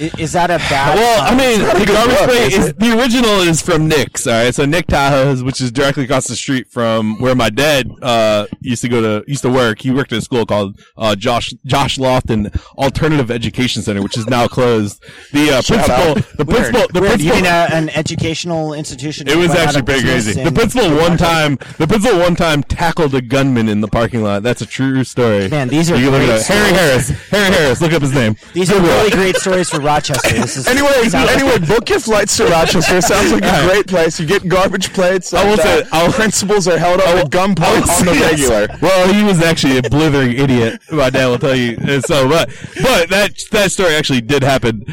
[0.00, 0.96] I- Is that a bad?
[0.96, 4.26] Well, I mean, the garbage look, plate isn't is the original is from Nick's.
[4.26, 7.90] All right, so Nick Tahou's, which is directly across the street from where my dad
[8.02, 9.80] uh, used to go to used to work.
[9.80, 14.26] He worked at a school called uh, Josh Josh Lofton Alternative Education Center, which is
[14.26, 15.02] now closed.
[15.32, 16.16] The uh, principal, out.
[16.36, 16.58] the Weird.
[16.72, 17.20] principal, the Weird.
[17.20, 17.52] You principal.
[17.68, 19.28] mean a, an educational institution?
[19.28, 20.32] it was actually pretty crazy.
[20.34, 24.22] The in- principal one time, the principal one time tackled a gunman in the parking
[24.22, 24.42] lot.
[24.42, 25.48] That's a true story.
[25.48, 26.42] Man, these are you look great.
[26.46, 26.72] Harry.
[26.72, 27.08] Harris.
[27.30, 27.80] Harry Harris.
[27.80, 28.36] Look up his name.
[28.52, 30.28] These are really great stories for Rochester.
[30.34, 33.00] This is Anyway, anyway, book your flights to Rochester.
[33.00, 34.18] Sounds like a great place.
[34.18, 35.32] You get garbage plates.
[35.34, 38.68] I will say- uh, I'll- principals are held up at gunpoint on the regular.
[38.80, 40.80] Well, he was actually a blithering idiot.
[40.90, 41.76] My dad will tell you.
[41.80, 42.48] And so, but
[42.82, 44.84] but that that story actually did happen.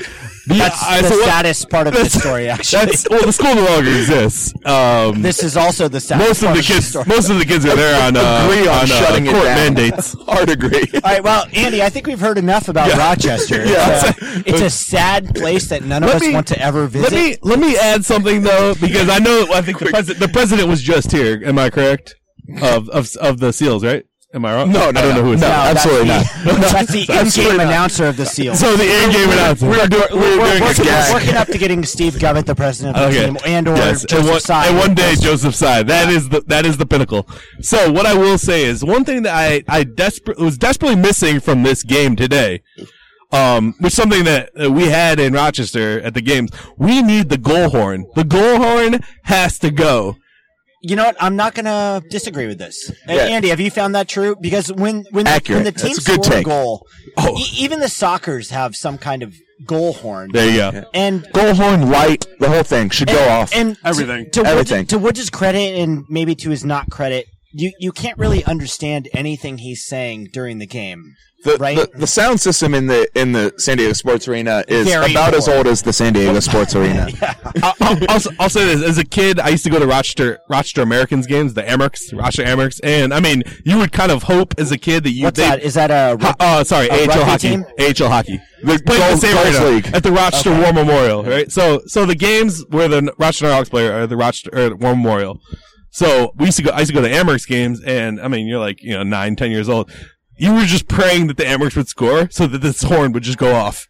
[0.48, 2.50] The, That's I- the so what- saddest part of the story.
[2.50, 4.54] Actually, That's well, the school no longer exists.
[4.66, 7.06] Um, this is also the saddest most of part the this kids, story.
[7.08, 9.44] most of the kids are there on uh, Agree on on, uh, shutting it court
[9.44, 9.56] down.
[9.76, 10.16] mandates.
[10.28, 10.84] Hard agree.
[10.96, 12.98] All right, well, Andy, I think we've heard enough about Yeah.
[12.98, 13.64] Rochester.
[13.72, 14.02] Yeah.
[14.04, 16.88] It's, a, it's a sad place that none of Let us me- want to ever
[16.88, 17.12] visit.
[17.12, 20.28] Let me let me add something though, because I know I think the president the
[20.34, 21.42] president was just here.
[21.46, 22.16] Am I correct?
[22.62, 24.04] Of of of the seals, right?
[24.34, 24.72] Am I wrong?
[24.72, 25.16] No, no, I don't no.
[25.16, 26.24] know who it's No, absolutely not.
[26.46, 28.56] That's the in-game announcer of the SEAL.
[28.56, 29.68] So the in game announcer.
[29.68, 31.14] We're doing, we're we're, doing a working, we're gag.
[31.14, 33.28] working up to getting Steve Govett, the president of the Okay.
[33.28, 34.06] team, and or yes.
[34.06, 35.84] Joseph and one, and one day Joseph Tsai.
[35.84, 37.28] That is the that is the pinnacle.
[37.60, 41.42] So what I will say is one thing that I I desperate was desperately missing
[41.42, 42.62] from this game today.
[43.34, 46.52] Um, which is something that we had in Rochester at the games.
[46.78, 48.06] We need the goal horn.
[48.16, 50.18] The goal horn has to go.
[50.84, 51.16] You know what?
[51.20, 52.92] I'm not going to disagree with this.
[53.08, 53.16] Yeah.
[53.26, 54.36] Andy, have you found that true?
[54.42, 55.58] Because when when, the, Accurate.
[55.58, 57.38] when the team That's a good scored a goal, Oh.
[57.38, 60.32] e- even the Sockers have some kind of goal horn.
[60.34, 60.90] There you go.
[60.94, 63.54] And Goal horn, light, the whole thing should go off.
[63.54, 64.26] And Everything.
[64.32, 64.80] To, to, Everything.
[64.80, 69.08] Woods, to Woods' credit, and maybe to his not credit, you you can't really understand
[69.14, 71.14] anything he's saying during the game.
[71.44, 71.76] The, Right.
[71.76, 75.34] the, the sound system in the in the San Diego Sports Arena is Very about
[75.34, 77.08] as old as the San Diego Sports Arena.
[77.64, 80.40] I'll, I'll, I'll, I'll say this: as a kid, I used to go to Rochester
[80.50, 84.54] Rochester Americans games, the Amerks, Rochester Amerks, and I mean, you would kind of hope
[84.60, 85.24] as a kid that you.
[85.24, 85.62] What's they- that?
[85.64, 87.50] Is that a Ho- oh, uh, sorry, a AHL hockey.
[87.50, 87.66] team?
[87.80, 88.40] AHL hockey.
[88.64, 89.88] They played in the same Golds arena League.
[89.96, 91.52] at the Rochester War Memorial, right?
[91.52, 95.40] So, so the games where the Rochester Hawks play are the Rochester or War Memorial.
[95.90, 96.70] So we used to go.
[96.70, 99.36] I used to go to Amerks games, and I mean, you're like you know nine,
[99.36, 99.92] ten years old.
[100.42, 103.38] You were just praying that the Amerks would score, so that this horn would just
[103.38, 103.88] go off.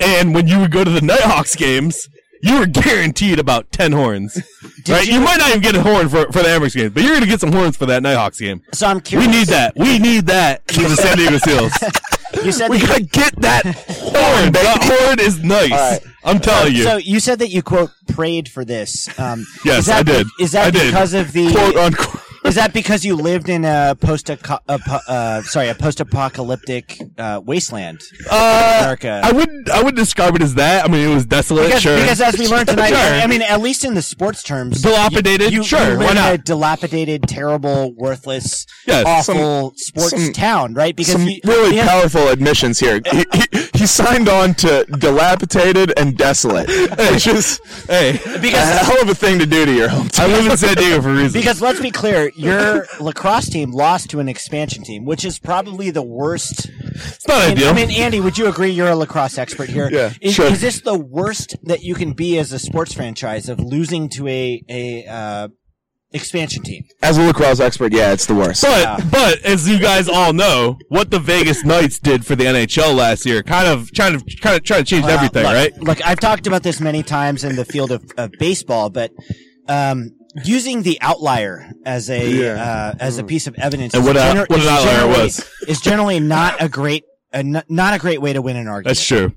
[0.00, 2.08] And when you would go to the Knighthawks games,
[2.42, 4.36] you were guaranteed about ten horns.
[4.88, 5.06] right?
[5.06, 7.22] You, might not even get a horn for, for the Amerks game, but you're going
[7.22, 8.62] to get some horns for that Knighthawks game.
[8.74, 9.28] So I'm curious.
[9.28, 9.76] We need that.
[9.76, 11.72] We need that for the San Diego Seals.
[12.42, 14.52] You said we gotta get that horn.
[14.52, 15.70] That horn is nice.
[15.70, 16.00] Right.
[16.24, 16.82] I'm telling you.
[16.82, 19.08] So you said that you quote prayed for this.
[19.18, 20.26] Um, Yes, is that I did.
[20.40, 20.86] Is that I did.
[20.88, 22.22] because of the Quote unquote.
[22.46, 28.00] Is that because you lived in a post uh, sorry a post apocalyptic uh, wasteland,
[28.30, 29.20] uh, America?
[29.24, 29.68] I wouldn't.
[29.70, 30.84] I wouldn't describe it as that.
[30.84, 31.66] I mean, it was desolate.
[31.66, 31.96] because, sure.
[31.96, 32.96] because as we learned tonight, Sure.
[32.98, 35.50] I mean, at least in the sports terms, Dilapidated?
[35.52, 36.34] You, you, Sure, you why not?
[36.34, 40.94] a dilapidated, terrible, worthless, Yes, awful sports some- town, right?
[40.94, 43.00] Because Some you, really powerful admissions here.
[43.86, 49.38] He, signed on to dilapidated and desolate, which is hey, a hell of a thing
[49.38, 50.20] to do to your hometown.
[50.20, 51.32] I live in San Diego for a reason.
[51.32, 55.90] Because let's be clear, your lacrosse team lost to an expansion team, which is probably
[55.90, 56.68] the worst.
[56.68, 57.68] it's not And, ideal.
[57.68, 58.70] I mean, Andy, would you agree?
[58.70, 59.88] You're a lacrosse expert here.
[59.90, 60.46] Yeah, is, sure.
[60.46, 64.26] is this the worst that you can be as a sports franchise of losing to
[64.26, 65.48] a a uh,
[66.12, 66.84] expansion team?
[67.02, 68.62] As a lacrosse expert, yeah, it's the worst.
[68.62, 69.00] but Yeah.
[69.10, 73.26] but as you guys all know, what the Vegas Knights did for the NHL last
[73.26, 75.78] year, kind of trying to kind of trying to change Well, everything, look, right?
[75.80, 79.10] Look, I've talked about this many times in the field of, of baseball, but
[79.68, 80.10] um,
[80.44, 84.20] using the outlier as a uh, as a piece of evidence And is what a-
[84.20, 85.50] gener- what an outlier generally- was.
[85.68, 88.96] is generally not a great a, n- not a great way to win an argument.
[88.96, 89.32] That's true.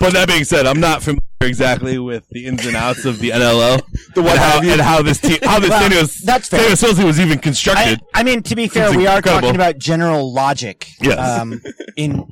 [0.00, 3.30] But that being said, I'm not familiar exactly with the ins and outs of the
[3.30, 3.82] NLL,
[4.14, 6.58] the what and, how, and how this team, how this Well, San Diego, that's fair.
[6.60, 8.00] San Diego Seals was even constructed.
[8.14, 9.48] I mean, to be fair, It's we are incredible.
[9.48, 11.18] talking about general logic Yes.
[11.18, 11.60] um,
[11.96, 12.26] in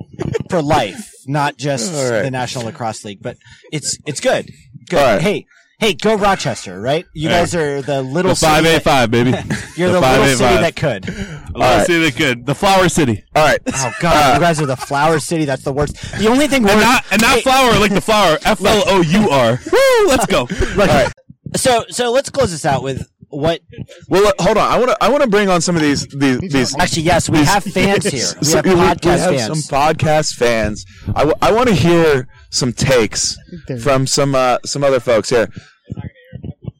[0.50, 2.22] for life, not just All right.
[2.22, 3.22] the National Lacrosse League.
[3.22, 3.36] But
[3.70, 4.50] it's it's good.
[4.88, 4.98] Good.
[4.98, 5.20] All right.
[5.22, 5.46] Hey,
[5.82, 7.04] hey, go Rochester, right?
[7.12, 7.40] You Yeah.
[7.40, 9.30] guys are the little the five city eight that- five, baby.
[9.76, 11.02] You're the, the little city that could.
[11.04, 12.46] The little city that could.
[12.46, 13.24] The Flower City.
[13.34, 13.60] All right.
[13.66, 15.44] Oh God, you guys are the flower city.
[15.44, 15.96] That's the worst.
[16.18, 16.84] The only thing And worse.
[16.84, 18.38] not, and not Hey, flower like the flower.
[18.44, 19.58] F L O U R.
[19.72, 20.08] Woo!
[20.08, 20.40] Let's go.
[20.40, 21.12] All right.
[21.56, 23.60] So so let's close this out with what.
[24.08, 24.70] Well, uh, hold on.
[24.70, 24.96] I want to.
[25.04, 26.06] I want to bring on some of these.
[26.08, 26.38] These.
[26.40, 28.26] these Actually, yes, we have fans here.
[28.40, 29.66] We So have we- we podcast have fans.
[29.68, 30.84] some podcast fans.
[31.08, 33.36] I, w- I want to hear some takes
[33.82, 35.48] from some uh, some other folks here.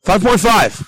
[0.05, 0.87] Five point five.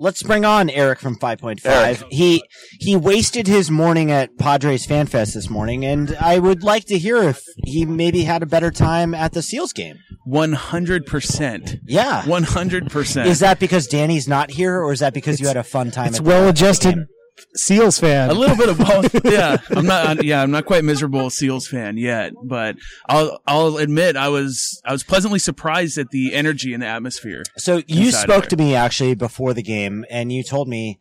[0.00, 2.04] Let's bring on Eric from 5.5.
[2.12, 2.44] He
[2.78, 6.96] he wasted his morning at Padres Fan Fest this morning, and I would like to
[6.98, 9.96] hear if he maybe had a better time at the Seals game.
[10.24, 11.78] One hundred percent.
[11.84, 12.24] Yeah.
[12.28, 13.26] One hundred percent.
[13.28, 16.08] Is that because Danny's not here, or is that because you had a fun time?
[16.08, 17.06] It's at the- well adjusted
[17.54, 18.30] Seals fan.
[18.30, 19.24] a little bit of both?
[19.32, 20.24] yeah, I'm not.
[20.24, 22.76] Yeah, I'm not quite miserable Seals fan yet, but
[23.08, 27.42] I'll I'll admit I was I was pleasantly surprised at the energy and the atmosphere.
[27.56, 30.98] So you spoke to me actually before the game, and you told me,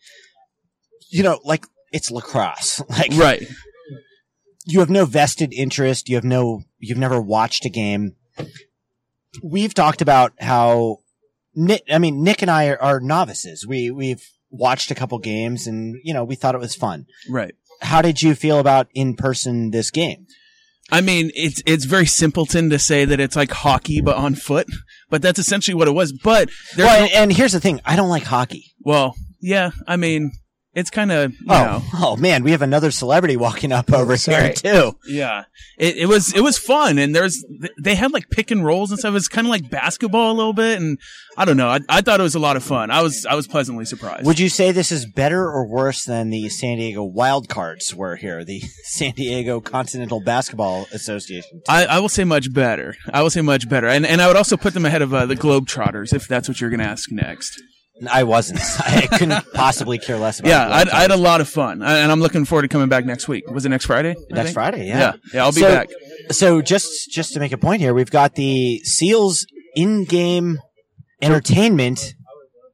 [1.10, 2.82] you know, like it's lacrosse.
[2.90, 3.48] Like Right.
[4.66, 6.10] you have no vested interest.
[6.10, 6.64] You have no.
[6.80, 8.16] You've never watched a game.
[9.44, 10.98] We've talked about how
[11.56, 11.84] Nick.
[11.92, 13.66] I mean, Nick and I are, are novices.
[13.68, 17.06] We we've watched a couple games, and you know, we thought it was fun.
[17.30, 17.54] Right.
[17.82, 20.26] How did you feel about in person this game?
[20.91, 24.68] I mean, it's it's very simpleton to say that it's like hockey but on foot,
[25.10, 26.14] but that's essentially what it was.
[26.14, 28.74] But Well, and here's the thing: I don't like hockey.
[28.82, 29.72] well, yeah.
[29.86, 30.32] I mean,
[30.78, 31.84] it's kind of Oh, know.
[31.96, 34.96] oh man, we have another celebrity walking up over here too.
[35.08, 35.46] Yeah,
[35.78, 37.44] it, it was it was fun, and there's
[37.82, 39.16] they had like pick and rolls and stuff.
[39.16, 41.00] It's kind of like basketball a little bit, and
[41.36, 41.68] I don't know.
[41.70, 42.92] I, I thought it was a lot of fun.
[42.92, 44.26] I was I was pleasantly surprised.
[44.26, 48.46] Would you say this is better or worse than the San Diego Wildcards were here,
[48.46, 51.62] the San Diego Continental Basketball Association?
[51.68, 52.96] I, I will say much better.
[53.12, 55.26] I will say much better, and and I would also put them ahead of uh,
[55.26, 57.62] the Globetrotters if that's what you're going to ask next.
[58.12, 58.60] I wasn't.
[58.80, 60.50] I couldn't possibly care less about.
[60.50, 62.89] Yeah, I, I had a lot of fun, I- and I'm looking forward to coming
[62.89, 63.50] back next week.
[63.50, 64.12] Was it next Friday?
[64.12, 64.54] I next think?
[64.54, 64.88] Friday.
[64.88, 65.89] Yeah, Yeah, yeah, I'll be So- back.
[66.32, 69.45] So just just to make a point here, we've got the Seals
[69.76, 70.60] in-game
[71.22, 72.14] entertainment.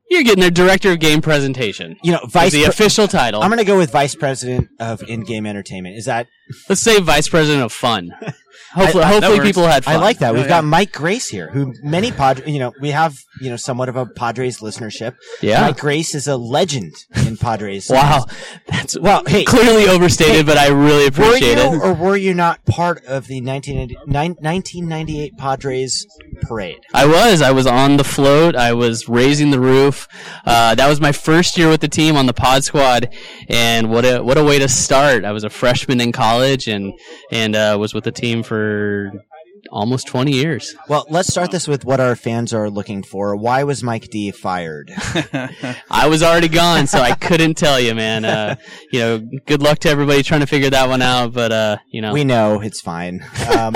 [0.09, 1.95] You're getting a director of game presentation.
[2.03, 2.51] You know, vice.
[2.51, 3.41] the pre- official title.
[3.41, 5.97] I'm going to go with vice president of in-game entertainment.
[5.97, 6.27] Is that
[6.69, 8.11] Let's say vice president of fun.
[8.73, 9.95] Hopefully, I- I- hopefully people had fun.
[9.95, 10.31] I like that.
[10.31, 10.47] Oh, We've yeah.
[10.49, 13.95] got Mike Grace here, who many Padres, you know, we have, you know, somewhat of
[13.95, 15.15] a Padres listenership.
[15.41, 15.61] Yeah.
[15.61, 16.93] Mike Grace is a legend
[17.25, 17.89] in Padres.
[17.93, 18.25] Wow,
[18.67, 21.81] that's Well, hey, clearly overstated, Hey, but I really were appreciate you it.
[21.83, 26.05] or were you not part of the 1990 nine- 1998 Padres
[26.41, 26.79] parade?
[26.93, 27.41] I was.
[27.41, 28.55] I was on the float.
[28.55, 30.07] I was raising the roof.
[30.45, 33.09] Uh, that was my first year with the team on the pod squad,
[33.49, 35.25] and what a what a way to start.
[35.25, 36.93] I was a freshman in college, and
[37.31, 39.11] and uh, was with the team for
[39.71, 40.75] almost twenty years.
[40.89, 43.35] Well, let's start this with what our fans are looking for.
[43.35, 44.91] Why was Mike Dee fired?
[45.89, 48.25] I was already gone, so I couldn't tell you, man.
[48.25, 48.55] Uh,
[48.91, 51.33] you know, good luck to everybody trying to figure that one out.
[51.33, 53.25] But uh, you know, We know it's fine.
[53.57, 53.75] Um,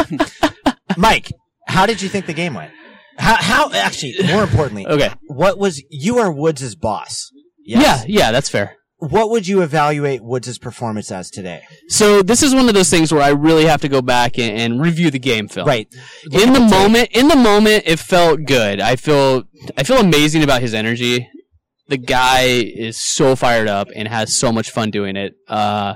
[0.98, 1.32] Mike,
[1.68, 2.72] how did you think the game went?
[3.18, 7.32] How, how actually, more importantly, okay, what was you are Woods' boss?
[7.66, 8.06] Yes.
[8.08, 8.77] yeah, yeah, that's fair.
[9.00, 11.64] What would you evaluate Woods' performance as today?
[11.88, 14.58] So this is one of those things where I really have to go back and,
[14.58, 15.68] and review the game film.
[15.68, 15.88] Right.
[16.32, 19.44] in the moment in the moment it felt good i feel
[19.78, 21.30] i feel amazing about his energy
[21.88, 25.96] the guy is so fired up and has so much fun doing it uh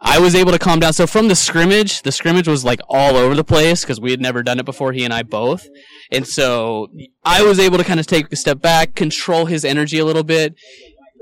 [0.00, 0.92] I was able to calm down.
[0.92, 4.20] So from the scrimmage, the scrimmage was like all over the place because we had
[4.20, 5.66] never done it before, he and I both.
[6.12, 6.86] And so
[7.24, 10.22] I was able to kind of take a step back, control his energy a little
[10.22, 10.54] bit.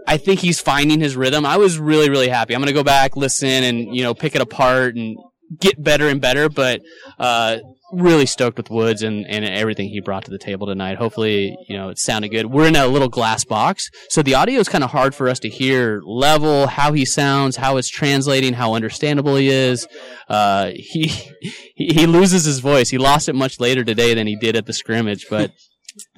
[0.07, 1.45] I think he's finding his rhythm.
[1.45, 2.55] I was really, really happy.
[2.55, 5.17] I'm going to go back, listen, and, you know, pick it apart and
[5.59, 6.49] get better and better.
[6.49, 6.83] But,
[7.19, 7.59] uh,
[7.93, 10.99] really stoked with Woods and, and everything he brought to the table tonight.
[10.99, 12.47] Hopefully, you know, it sounded good.
[12.47, 15.39] We're in a little glass box, so the audio is kind of hard for us
[15.41, 19.87] to hear level, how he sounds, how it's translating, how understandable he is.
[20.29, 21.07] Uh, he,
[21.75, 22.89] he he loses his voice.
[22.89, 25.53] He lost it much later today than he did at the scrimmage, but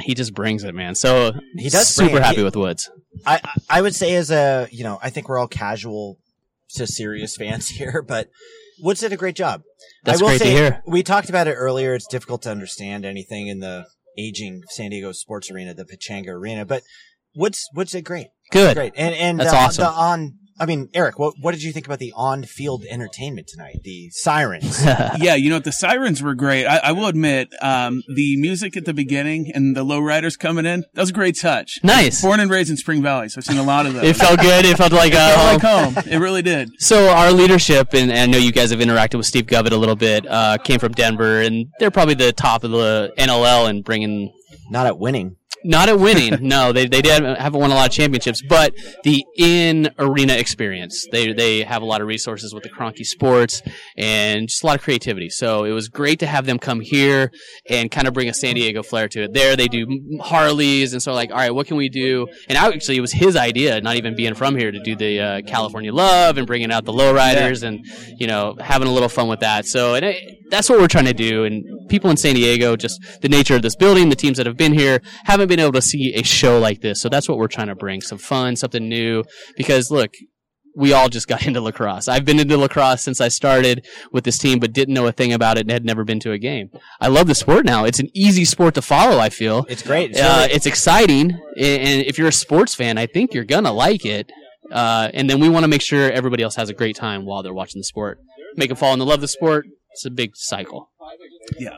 [0.01, 0.95] he just brings it, man.
[0.95, 2.91] So He does super happy He- with Woods.
[3.27, 6.19] I I would say as a you know I think we're all casual
[6.75, 8.29] to serious fans here, but
[8.81, 9.63] Woods did a great job.
[10.05, 10.83] That's I will great to say, hear.
[10.87, 11.95] We talked about it earlier.
[11.95, 16.65] It's difficult to understand anything in the aging San Diego sports arena, the Pechanga Arena,
[16.65, 16.83] but
[17.35, 18.29] Woods Woods did great.
[18.53, 18.77] Good.
[18.77, 19.85] great, and and That's the, awesome.
[19.85, 20.35] the on.
[20.61, 23.81] I mean, Eric, what what did you think about the on-field entertainment tonight?
[23.85, 24.85] The sirens.
[25.19, 26.67] yeah, you know the sirens were great.
[26.67, 30.85] I, I will admit, um, the music at the beginning and the lowriders coming in
[30.95, 31.79] that was a great touch.
[31.83, 32.23] Nice.
[32.23, 34.05] Born and raised in Spring Valley, so I've seen a lot of those.
[34.05, 34.65] It felt good.
[34.65, 36.13] It felt like It uh, felt like home.
[36.13, 36.71] It really did.
[36.79, 39.77] So our leadership, and, and I know you guys have interacted with Steve Govett a
[39.77, 43.85] little bit, uh, came from Denver, and they're probably the top of the NLL and
[43.85, 44.33] bringing.
[44.71, 45.37] Not at winning.
[45.65, 46.37] Not at winning.
[46.41, 51.07] no, they they did, haven't won a lot of championships, but the in arena experience.
[51.11, 53.63] They they have a lot of resources with the Kroenke Sports
[53.97, 55.29] and just a lot of creativity.
[55.31, 57.33] So it was great to have them come here
[57.69, 59.33] and kind of bring a San Diego flair to it.
[59.35, 62.29] There they do Harleys, and so like, all right, what can we do?
[62.49, 65.41] And actually, it was his idea, not even being from here, to do the uh,
[65.43, 67.85] California Love and bringing out the lowriders and
[68.19, 69.67] you know having a little fun with that.
[69.67, 71.45] So and it, that's what we're trying to do.
[71.45, 74.57] And people in San Diego, just the nature of this building, the teams that have
[74.57, 75.01] been here,
[75.39, 77.01] haven't been able to see a show like this.
[77.01, 79.25] So that's what we're trying to bring: some fun, something new.
[79.57, 80.13] Because look.
[80.77, 82.07] We all just got into lacrosse.
[82.07, 85.33] I've been into lacrosse since I started with this team, but didn't know a thing
[85.33, 86.69] about it and had never been to a game.
[87.01, 87.85] I love the sport now.
[87.85, 89.19] It's an easy sport to follow.
[89.19, 90.11] I feel It's great.
[90.11, 93.45] It's uh, really- it's exciting, and and if you're a sports fan, I think you're
[93.45, 94.31] gonna like it.
[94.71, 97.43] Uh, and then we want to make sure everybody else has a great time while
[97.43, 98.21] they're watching the sport.
[98.55, 99.67] Make them fall in love with the sport.
[99.93, 100.91] It's a big cycle.
[101.59, 101.75] Yeah.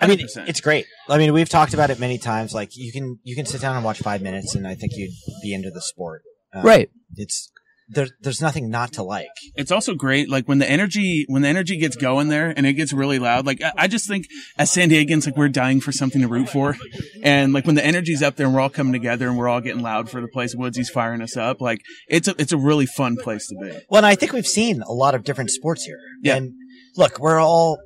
[0.00, 0.86] I mean, it's great.
[1.08, 2.52] I mean, we've talked about it many times.
[2.52, 5.12] Like you can you can sit down and watch five minutes, and I think you'd
[5.42, 6.22] be into the sport.
[6.54, 6.90] Um, Right.
[7.16, 7.50] It's
[7.88, 8.08] there.
[8.20, 9.28] There's nothing not to like.
[9.54, 12.74] It's also great, like when the energy when the energy gets going there and it
[12.74, 13.46] gets really loud.
[13.46, 14.26] Like I, I just think
[14.58, 16.76] as San Diegans, like we're dying for something to root for,
[17.22, 19.60] and like when the energy's up there and we're all coming together and we're all
[19.60, 20.54] getting loud for the place.
[20.54, 21.60] Woodsy's firing us up.
[21.60, 23.78] Like it's a it's a really fun place to be.
[23.88, 26.00] Well, and I think we've seen a lot of different sports here.
[26.22, 26.36] Yeah.
[26.36, 26.52] And
[26.96, 27.78] look, we're all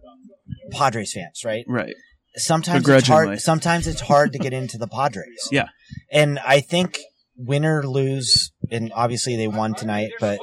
[0.70, 1.64] Padres fans, right?
[1.68, 1.94] Right.
[2.36, 3.40] Sometimes it's hard.
[3.40, 5.26] Sometimes it's hard to get into the Padres.
[5.50, 5.68] Yeah.
[6.12, 7.00] And I think
[7.36, 10.38] win or lose, and obviously they won tonight, but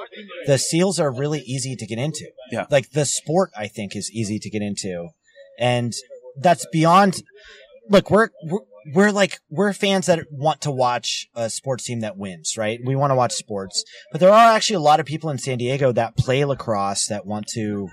[0.45, 2.30] the Seals are really easy to get into.
[2.51, 2.66] Yeah.
[2.70, 5.10] Like the sport, I think, is easy to get into.
[5.60, 5.93] And
[6.39, 7.24] that's beyond,
[7.89, 8.60] look, we're, we're,
[8.93, 12.80] we're like, we're fans that want to watch a sports team that wins, right?
[12.84, 15.58] We want to watch sports, but there are actually a lot of people in San
[15.58, 17.89] Diego that play lacrosse that want to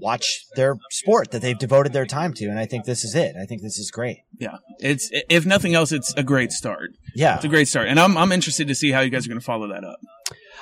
[0.00, 2.46] watch their sport that they've devoted their time to.
[2.46, 3.34] And I think this is it.
[3.40, 4.18] I think this is great.
[4.38, 4.56] Yeah.
[4.80, 6.90] It's if nothing else, it's a great start.
[7.14, 7.36] Yeah.
[7.36, 9.40] It's a great start, and I'm I'm interested to see how you guys are going
[9.40, 9.98] to follow that up.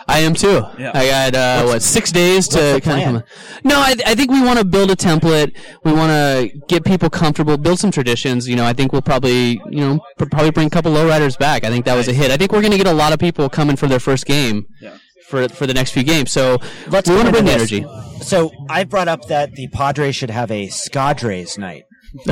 [0.09, 0.63] I am too.
[0.79, 0.91] Yeah.
[0.95, 3.15] I got uh, what six days to kind of plan?
[3.15, 3.23] come.
[3.63, 5.57] No, I, I think we want to build a template.
[5.85, 8.49] We want to get people comfortable, build some traditions.
[8.49, 11.65] You know, I think we'll probably you know pr- probably bring a couple lowriders back.
[11.65, 12.31] I think that was a hit.
[12.31, 14.67] I think we're going to get a lot of people coming for their first game.
[14.81, 14.97] Yeah.
[15.33, 16.31] For for the next few games.
[16.31, 16.59] So
[16.89, 17.87] Let's we want to bring the energy.
[18.21, 21.85] So I brought up that the Padres should have a Scadres night.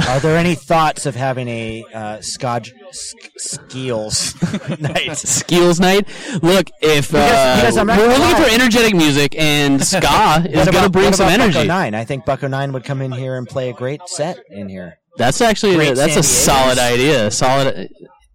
[0.07, 4.35] Are there any thoughts of having a uh, Scad sk- Skeels
[4.81, 5.17] night?
[5.17, 6.07] Skills night.
[6.43, 11.15] Look, if uh, because we're looking for energetic music, and ska is going to bring
[11.15, 11.69] some about Bucko energy.
[11.69, 14.99] Nine, I think Buck-O-Nine would come in here and play a great set in here.
[15.17, 17.31] That's actually Great that's a solid idea.
[17.31, 17.89] Solid.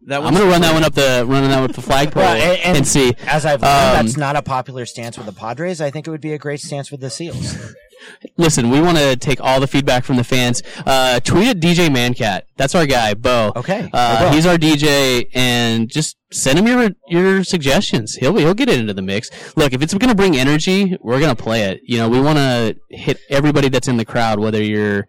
[0.07, 2.59] That I'm gonna run that one up the run that up the flagpole Well, and,
[2.61, 3.13] and and see.
[3.25, 5.81] As I've learned, Um, that's not a popular stance with the Padres.
[5.81, 7.57] I think it would be a great stance with the Seals.
[8.37, 10.61] Listen, we want to take all the feedback from the fans.
[10.85, 12.41] Uh, tweet at DJ Mancat.
[12.55, 13.51] That's our guy, Bo.
[13.55, 18.15] Okay, Uh, he's our DJ, and just send him your your suggestions.
[18.15, 19.31] He'll he'll get it into the mix.
[19.55, 21.79] Look, if it's going to bring energy, we're going to play it.
[21.83, 25.07] You know, we want to hit everybody that's in the crowd, whether you're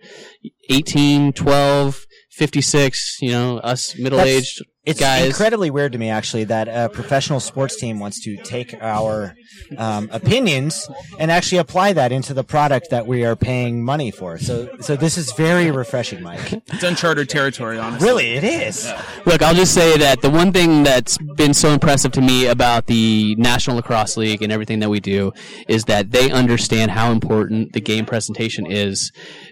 [0.71, 3.19] 18, 12, 56.
[3.21, 5.27] You know, us middle aged It's guys.
[5.27, 9.35] incredibly weird to me, actually, that a professional sports team wants to take our
[9.77, 14.39] um, opinions and actually apply that into the product that we are paying money for.
[14.39, 16.63] So, so this is very refreshing, Mike.
[16.77, 18.07] It's uncharted territory, honestly.
[18.07, 18.93] Really, it is.
[19.25, 22.87] Look, I'll just say that the one thing that's been so impressive to me about
[22.87, 25.33] the National Lacrosse League and everything that we do
[25.69, 29.11] is that they understand how important the game presentation is.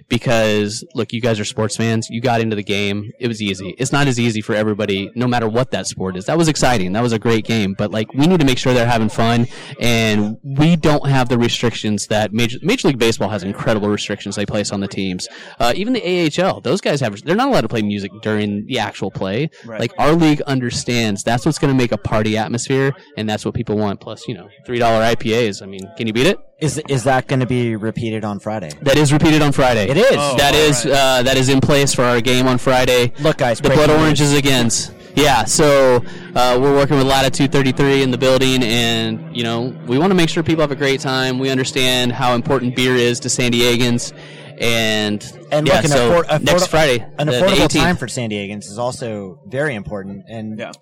[0.08, 2.08] Because look, you guys are sports fans.
[2.10, 3.12] You got into the game.
[3.18, 3.74] It was easy.
[3.78, 6.26] It's not as easy for everybody, no matter what that sport is.
[6.26, 6.92] That was exciting.
[6.92, 7.74] That was a great game.
[7.76, 9.46] But like, we need to make sure they're having fun,
[9.80, 13.42] and we don't have the restrictions that Major Major League Baseball has.
[13.44, 15.28] Incredible restrictions they place on the teams.
[15.58, 16.02] Uh, even the
[16.42, 17.20] AHL, those guys have.
[17.22, 19.50] They're not allowed to play music during the actual play.
[19.64, 19.80] Right.
[19.80, 23.54] Like our league understands that's what's going to make a party atmosphere, and that's what
[23.54, 24.00] people want.
[24.00, 25.62] Plus, you know, three dollar IPAs.
[25.62, 26.38] I mean, can you beat it?
[26.64, 28.70] Is is that going to be repeated on Friday?
[28.82, 29.88] That is repeated on Friday.
[29.88, 30.16] It is.
[30.18, 30.94] Oh, That all is right.
[30.94, 33.12] uh, that is in place for our game on Friday.
[33.20, 33.98] Look, guys, The Blood news.
[34.00, 34.92] Oranges against.
[35.16, 36.02] Yeah, so
[36.34, 40.14] uh, we're working with Latitude 33 in the building, and you know we want to
[40.16, 41.38] make sure people have a great time.
[41.38, 44.12] We understand how important beer is to San Diegans,
[44.60, 47.78] and And yeah, look, an, so affor- afforda- next Friday, an the- the affordable 18th.
[47.80, 50.24] time for San Diegans is also very important.
[50.28, 50.72] And Yeah.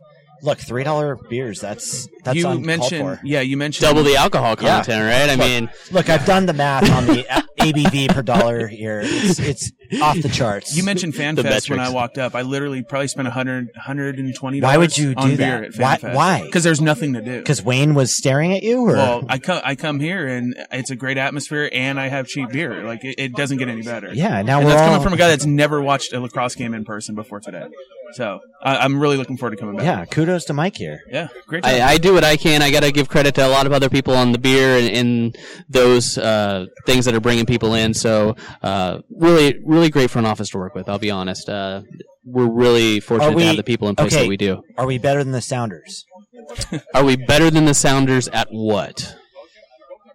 [0.43, 1.61] Look, three dollar beers.
[1.61, 3.21] That's that's you mentioned, for.
[3.25, 4.77] yeah, you mentioned double the alcohol Yeah.
[4.85, 5.31] content, right?
[5.31, 9.01] I Look, mean, Look, I've done the math on the A- ABV per dollar here.
[9.05, 10.77] It's it's off the charts.
[10.77, 11.81] You mentioned FanFest when.
[11.81, 12.35] I walked up.
[12.35, 16.03] I literally probably spent 100 $120 Why would you do beer that?
[16.03, 16.43] Why- why?
[16.45, 17.39] Because there's nothing to do.
[17.39, 20.91] because Wayne was staring at you, or Well, I come I come here and it's
[20.91, 22.85] a great atmosphere and I have cheap beer.
[22.85, 24.13] Like it, it doesn't get any better.
[24.13, 24.43] yeah.
[24.43, 26.75] Now and we're that's all coming from a guy that's never watched a lacrosse game
[26.75, 27.67] in person before today.
[28.15, 29.85] So I, I'm really looking forward to coming back.
[29.87, 30.05] yeah.
[30.05, 31.01] Kudos to Mike here.
[31.11, 31.65] yeah, great.
[31.65, 31.73] Job.
[31.73, 32.61] I, I do what I can.
[32.61, 34.89] I got to give credit to a lot of other people on the beer and,
[34.95, 35.39] and
[35.71, 37.95] those uh, things that are bringing people in.
[37.95, 40.89] So, uh, really, really great front office to work with.
[40.89, 41.49] I'll be honest.
[41.49, 41.83] Uh,
[42.25, 44.23] we're really fortunate we- to have the people in place okay.
[44.23, 44.63] that we do.
[44.79, 46.05] Are we better than the Sounders?
[46.95, 49.17] Are we better than the Sounders at what?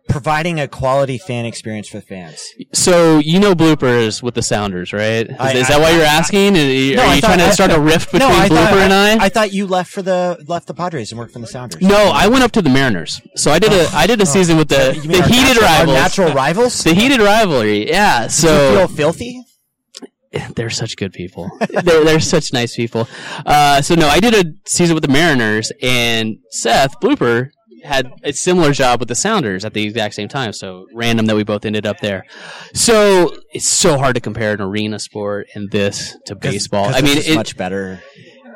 [0.09, 2.41] Providing a quality fan experience for fans.
[2.73, 5.27] So you know bloopers with the Sounders, right?
[5.29, 6.55] Is, I- is I- that why you're I- asking?
[6.57, 8.69] Are you, No, are you trying to I- start a rift between no, I blooper
[8.69, 9.25] thought, and I?
[9.25, 11.81] I thought you left for the left the Padres and worked for the Sounders.
[11.81, 13.21] no, I went up to the Mariners.
[13.35, 14.93] So I did a I did a season with the Oh.
[14.93, 15.95] The heated natural, rivals.
[15.95, 16.83] natural rivals.
[16.83, 18.27] The heated rivalry, yeah.
[18.27, 18.47] So
[18.87, 19.43] feel filthy?
[20.55, 21.49] they're such good people.
[21.83, 23.07] they're, they're such nice people.
[23.45, 27.49] Uh, so no, I did a season with the Mariners, and Seth Blooper
[27.83, 30.53] had a similar job with the Sounders at the exact same time.
[30.53, 32.25] So random that we both ended up there.
[32.73, 36.85] So it's so hard to compare an arena sport and this to baseball.
[36.87, 38.01] I mean, it's it, much better.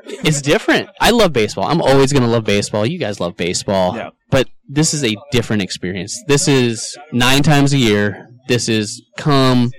[0.05, 0.89] it's different.
[0.99, 1.65] I love baseball.
[1.65, 2.86] I'm always going to love baseball.
[2.86, 3.95] You guys love baseball.
[3.95, 4.09] Yeah.
[4.30, 6.22] But this is a different experience.
[6.28, 8.30] This is nine times a year.
[8.47, 9.72] This is come,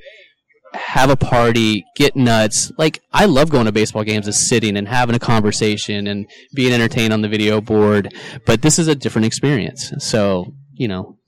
[0.75, 2.73] have a party, get nuts.
[2.79, 6.73] Like, I love going to baseball games and sitting and having a conversation and being
[6.73, 8.14] entertained on the video board.
[8.47, 9.93] But this is a different experience.
[9.99, 11.18] So, you know,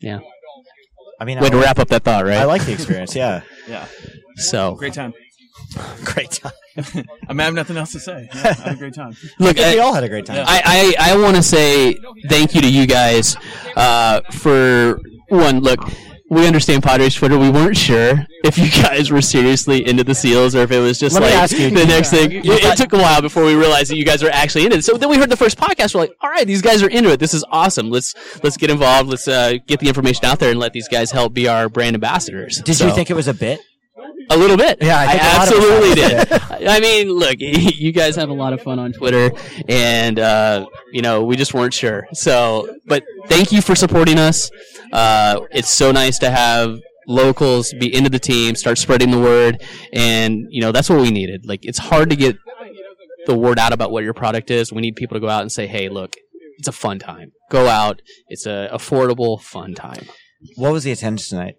[0.00, 0.20] yeah.
[1.20, 2.38] I mean, Way I to like, wrap up that thought, right?
[2.38, 3.16] I like the experience.
[3.16, 3.86] Yeah, yeah,
[4.36, 5.12] so, great time.
[6.04, 6.52] great time.
[7.28, 8.28] I mean, I have nothing else to say.
[8.32, 9.16] Yeah, I had a great time.
[9.40, 10.44] look, I we all had a great time.
[10.46, 11.96] I, I, I want to say
[12.28, 13.36] thank you to you guys
[13.74, 15.58] uh, for one.
[15.58, 15.80] Look,
[16.30, 17.38] we understand Padres Twitter.
[17.38, 20.98] We weren't sure if you guys were seriously into the Seals or if it was
[20.98, 22.32] just Let like the you- next thing.
[22.32, 24.84] It, it took a while before we realized that you guys were actually into it.
[24.84, 25.94] So then we heard the first podcast.
[25.94, 27.18] We're like, all right, these guys are into it.
[27.20, 27.90] This is awesome.
[27.90, 29.08] Let's let's get involved.
[29.08, 31.94] Let's uh, get the information out there and let these guys help be our brand
[31.94, 32.60] ambassadors.
[32.62, 33.60] Did So- you think it was a bit?
[34.30, 34.78] A little bit.
[34.80, 36.68] Yeah, I think a lot of us absolutely did.
[36.68, 39.30] I mean, look, you guys have a lot of fun on Twitter,
[39.68, 42.06] and uh, you know, we just weren't sure.
[42.12, 44.50] So, but thank you for supporting us.
[44.92, 49.62] Uh, it's so nice to have locals be into the team, start spreading the word,
[49.92, 51.46] and you know, that's what we needed.
[51.46, 52.36] Like, it's hard to get
[53.26, 54.72] the word out about what your product is.
[54.72, 56.16] We need people to go out and say, "Hey, look,
[56.58, 58.02] it's a fun time." go out.
[58.28, 60.06] It's a affordable, fun time.
[60.56, 61.56] What was the attendance tonight?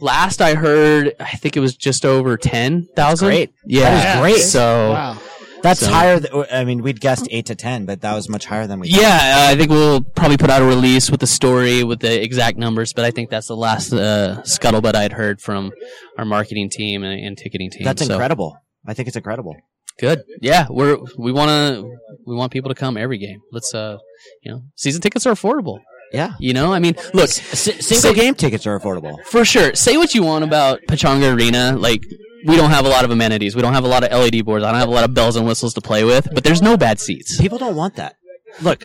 [0.00, 3.28] Last I heard, I think it was just over ten thousand.
[3.28, 3.52] Great.
[3.66, 4.42] Yeah, That is great.
[4.42, 5.18] So Wow.
[5.62, 6.18] That's So- higher.
[6.18, 8.90] Th- I mean, we'd guessed eight to ten, but that was much higher than we.
[8.90, 9.00] thought.
[9.00, 12.20] Yeah, uh, I think we'll probably put out a release with the story with the
[12.20, 15.70] exact numbers, but I think that's the last uh, scuttlebutt I'd heard from
[16.18, 17.84] our marketing team and, and ticketing team.
[17.84, 18.58] That's So, incredible.
[18.88, 19.54] I think it's incredible.
[20.00, 20.22] Good.
[20.40, 21.88] Yeah, we're we want to
[22.26, 23.38] we want people to come every game.
[23.52, 23.98] Let's uh,
[24.42, 25.78] you know, season tickets are affordable.
[26.12, 26.32] Yeah.
[26.38, 29.22] You know, I mean, look, S- single say- game tickets are affordable.
[29.24, 29.74] for sure.
[29.74, 32.04] Say what you want about Pechanga Arena, like.
[32.44, 33.54] We don't have a lot of amenities.
[33.54, 34.64] We don't have a lot of LED boards.
[34.64, 36.26] I don't have a lot of bells and whistles to play with.
[36.34, 37.40] But there's no bad seats.
[37.40, 38.16] People don't want that.
[38.60, 38.84] Look,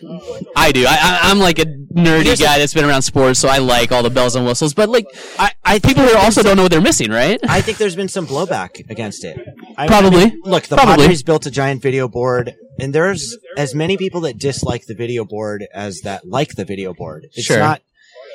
[0.56, 0.84] I do.
[0.86, 3.92] I, I, I'm like a nerdy Here's guy that's been around sports, so I like
[3.92, 4.72] all the bells and whistles.
[4.72, 5.06] But like,
[5.38, 7.38] I, I people here also some- don't know what they're missing, right?
[7.48, 9.38] I think there's been some blowback against it.
[9.76, 10.22] I, Probably.
[10.22, 11.04] I mean, look, the Probably.
[11.04, 15.24] Padres built a giant video board, and there's as many people that dislike the video
[15.24, 17.26] board as that like the video board.
[17.34, 17.58] It's Sure.
[17.58, 17.82] not.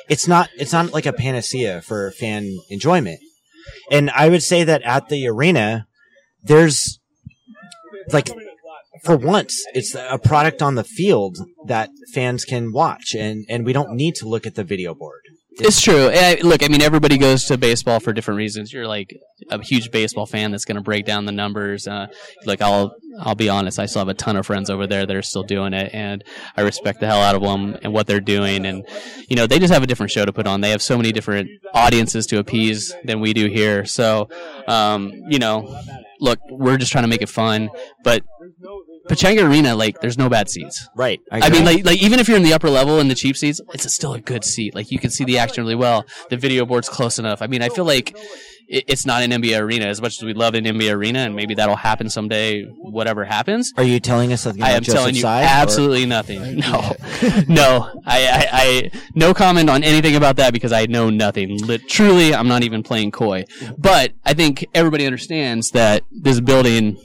[0.08, 0.50] It's not.
[0.56, 3.18] It's not like a panacea for fan enjoyment.
[3.90, 5.86] And I would say that at the arena,
[6.42, 6.98] there's
[8.12, 8.28] like
[9.04, 13.72] for once, it's a product on the field that fans can watch, and and we
[13.72, 15.20] don't need to look at the video board.
[15.56, 16.10] It's true.
[16.10, 18.72] Eh, look, I mean, everybody goes to baseball for different reasons.
[18.72, 19.16] You're like
[19.50, 21.86] a huge baseball fan that's going to break down the numbers.
[21.86, 22.08] Uh,
[22.44, 23.78] like I'll, I'll be honest.
[23.78, 26.24] I still have a ton of friends over there that are still doing it, and
[26.56, 28.66] I respect the hell out of them and what they're doing.
[28.66, 28.84] And
[29.28, 30.60] you know, they just have a different show to put on.
[30.60, 33.84] They have so many different audiences to appease than we do here.
[33.84, 34.28] So,
[34.66, 35.80] um, you know,
[36.18, 37.70] look, we're just trying to make it fun,
[38.02, 38.24] but.
[39.08, 40.88] Pechanga Arena, like, there's no bad seats.
[40.96, 41.20] Right.
[41.30, 43.60] I mean, like, like even if you're in the upper level in the cheap seats,
[43.72, 44.74] it's still a good seat.
[44.74, 46.04] Like you can see the action really well.
[46.30, 47.42] The video board's close enough.
[47.42, 48.16] I mean, I feel like
[48.68, 51.36] it, it's not an NBA arena as much as we love an NBA arena, and
[51.36, 52.62] maybe that'll happen someday.
[52.64, 54.62] Whatever happens, Are you telling us something?
[54.62, 56.60] I am Joseph telling you or- absolutely nothing.
[56.64, 56.94] No,
[57.48, 61.58] no, I, I, I, no comment on anything about that because I know nothing.
[61.58, 63.44] Lit- truly, I'm not even playing coy.
[63.76, 66.96] But I think everybody understands that this building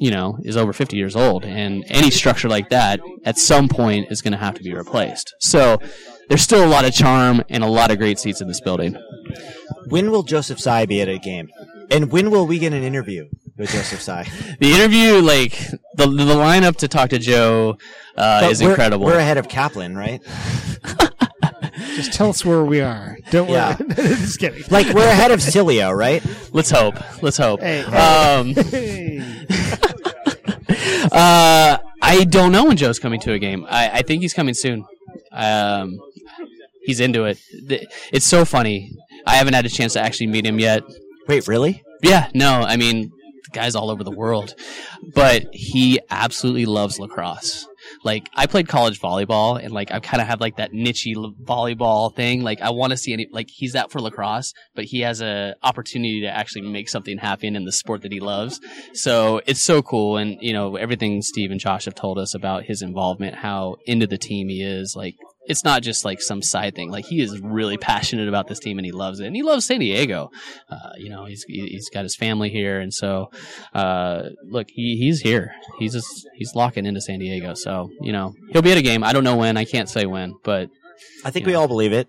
[0.00, 4.10] you know, is over 50 years old, and any structure like that at some point
[4.10, 5.34] is going to have to be replaced.
[5.40, 5.78] So
[6.28, 8.96] there's still a lot of charm and a lot of great seats in this building.
[9.88, 11.48] When will Joseph Tsai be at a game?
[11.90, 13.28] And when will we get an interview
[13.58, 14.26] with Joseph Tsai?
[14.60, 15.52] The interview, like
[15.96, 17.76] the the lineup to talk to Joe,
[18.16, 19.04] uh, is we're- incredible.
[19.06, 20.22] We're ahead of Kaplan, right?
[22.04, 23.16] Just tell us where we are.
[23.30, 23.76] Don't Yeah.
[23.78, 23.94] worry.
[23.96, 24.64] Just kidding.
[24.70, 26.22] Like we're ahead of Cilio, right?
[26.52, 26.94] Let's hope.
[27.22, 27.60] Let's hope.
[27.60, 28.54] Hey, Um,
[31.12, 33.66] uh, I don't know when Joe's coming to a game.
[33.68, 34.84] I, I think he's coming soon.
[35.32, 35.98] Um,
[36.82, 37.38] he's into it.
[38.12, 38.92] It's so funny.
[39.26, 40.82] I haven't had a chance to actually meet him yet.
[41.28, 41.82] Wait, really?
[42.02, 43.10] Yeah, no, I mean,
[43.44, 44.54] the guy's all over the world,
[45.14, 47.66] but he absolutely loves lacrosse.
[48.02, 52.14] Like, I played college volleyball, and like, I kind of have like that nichey volleyball
[52.14, 52.42] thing.
[52.42, 55.54] Like, I want to see any, like, he's out for lacrosse, but he has a
[55.62, 58.60] opportunity to actually make something happen in the sport that he loves.
[58.94, 62.64] So it's so cool, and you know, everything Steve and Josh have told us about
[62.64, 65.16] his involvement, how into the team he is, like.
[65.46, 66.90] It's not just like some side thing.
[66.90, 69.26] Like he is really passionate about this team and he loves it.
[69.26, 70.30] And he loves San Diego
[70.70, 73.30] uh, you know, he's he- he's got his family here, and so
[73.74, 75.54] uh, look, he he's here.
[75.78, 77.54] He's just he's locking into San Diego.
[77.54, 79.02] So you know, he'll be at a game.
[79.02, 79.56] I don't know when.
[79.56, 80.70] I can't say when, but
[81.24, 82.06] I think we all believe it.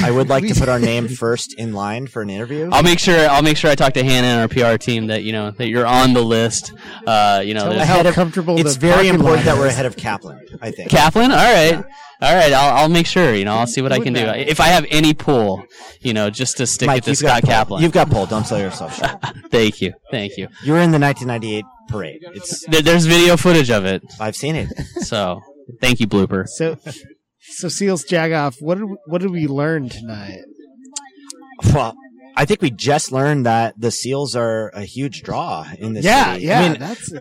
[0.00, 2.68] I would like to put our name first in line for an interview.
[2.72, 5.22] I'll make sure I'll make sure I talk to Hannah and our PR team that
[5.22, 6.72] you know that you're on the list.
[7.06, 9.58] Uh, you know, Tell us how of- comfortable it's the very parking important lot that
[9.60, 9.72] we're is.
[9.74, 10.40] ahead of Kaplan.
[10.60, 10.90] I think.
[10.90, 11.30] Kaplan.
[11.32, 11.76] All right,
[12.20, 12.52] all right.
[12.52, 13.34] I'll I'll make sure.
[13.34, 14.20] You know, I'll see what I can do.
[14.20, 15.62] If I have any pull,
[16.00, 17.50] you know, just to stick Mike, it to you've got Scott pull.
[17.50, 17.82] Kaplan.
[17.82, 18.26] You've got pull.
[18.26, 19.10] Don't sell yourself short.
[19.50, 20.48] Thank you, thank you.
[20.64, 22.20] You were in the 1998 parade.
[22.34, 22.64] It's.
[22.66, 24.68] There, there's video footage of it, I've seen it.
[25.02, 25.42] so
[25.80, 26.48] thank you, blooper.
[26.48, 26.76] So,
[27.42, 30.40] so Seals Jagoff, what did we, what did we learn tonight?
[31.72, 31.94] Well,
[32.36, 36.34] I think we just learned that the Seals are a huge draw in this yeah,
[36.34, 36.46] city.
[36.46, 37.12] yeah, I mean, that's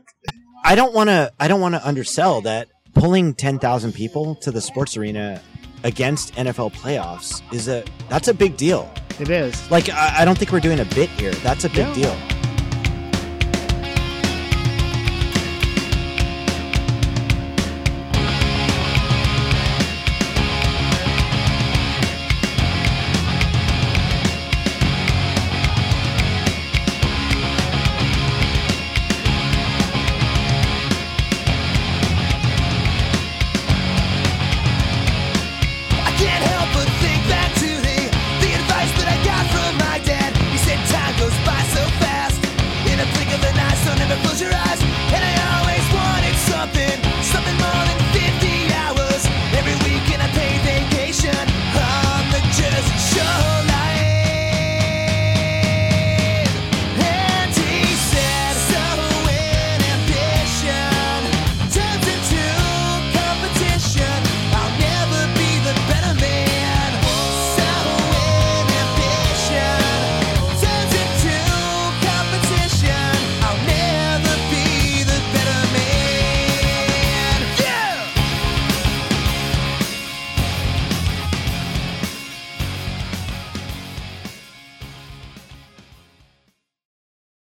[0.63, 1.32] I don't want to.
[1.39, 5.41] I don't want to undersell that pulling 10,000 people to the sports arena
[5.84, 8.91] against NFL playoffs is a that's a big deal.
[9.19, 9.69] it is.
[9.72, 11.32] Like I, I don't think we're doing a bit here.
[11.36, 11.93] That's a big No.
[11.95, 12.17] deal.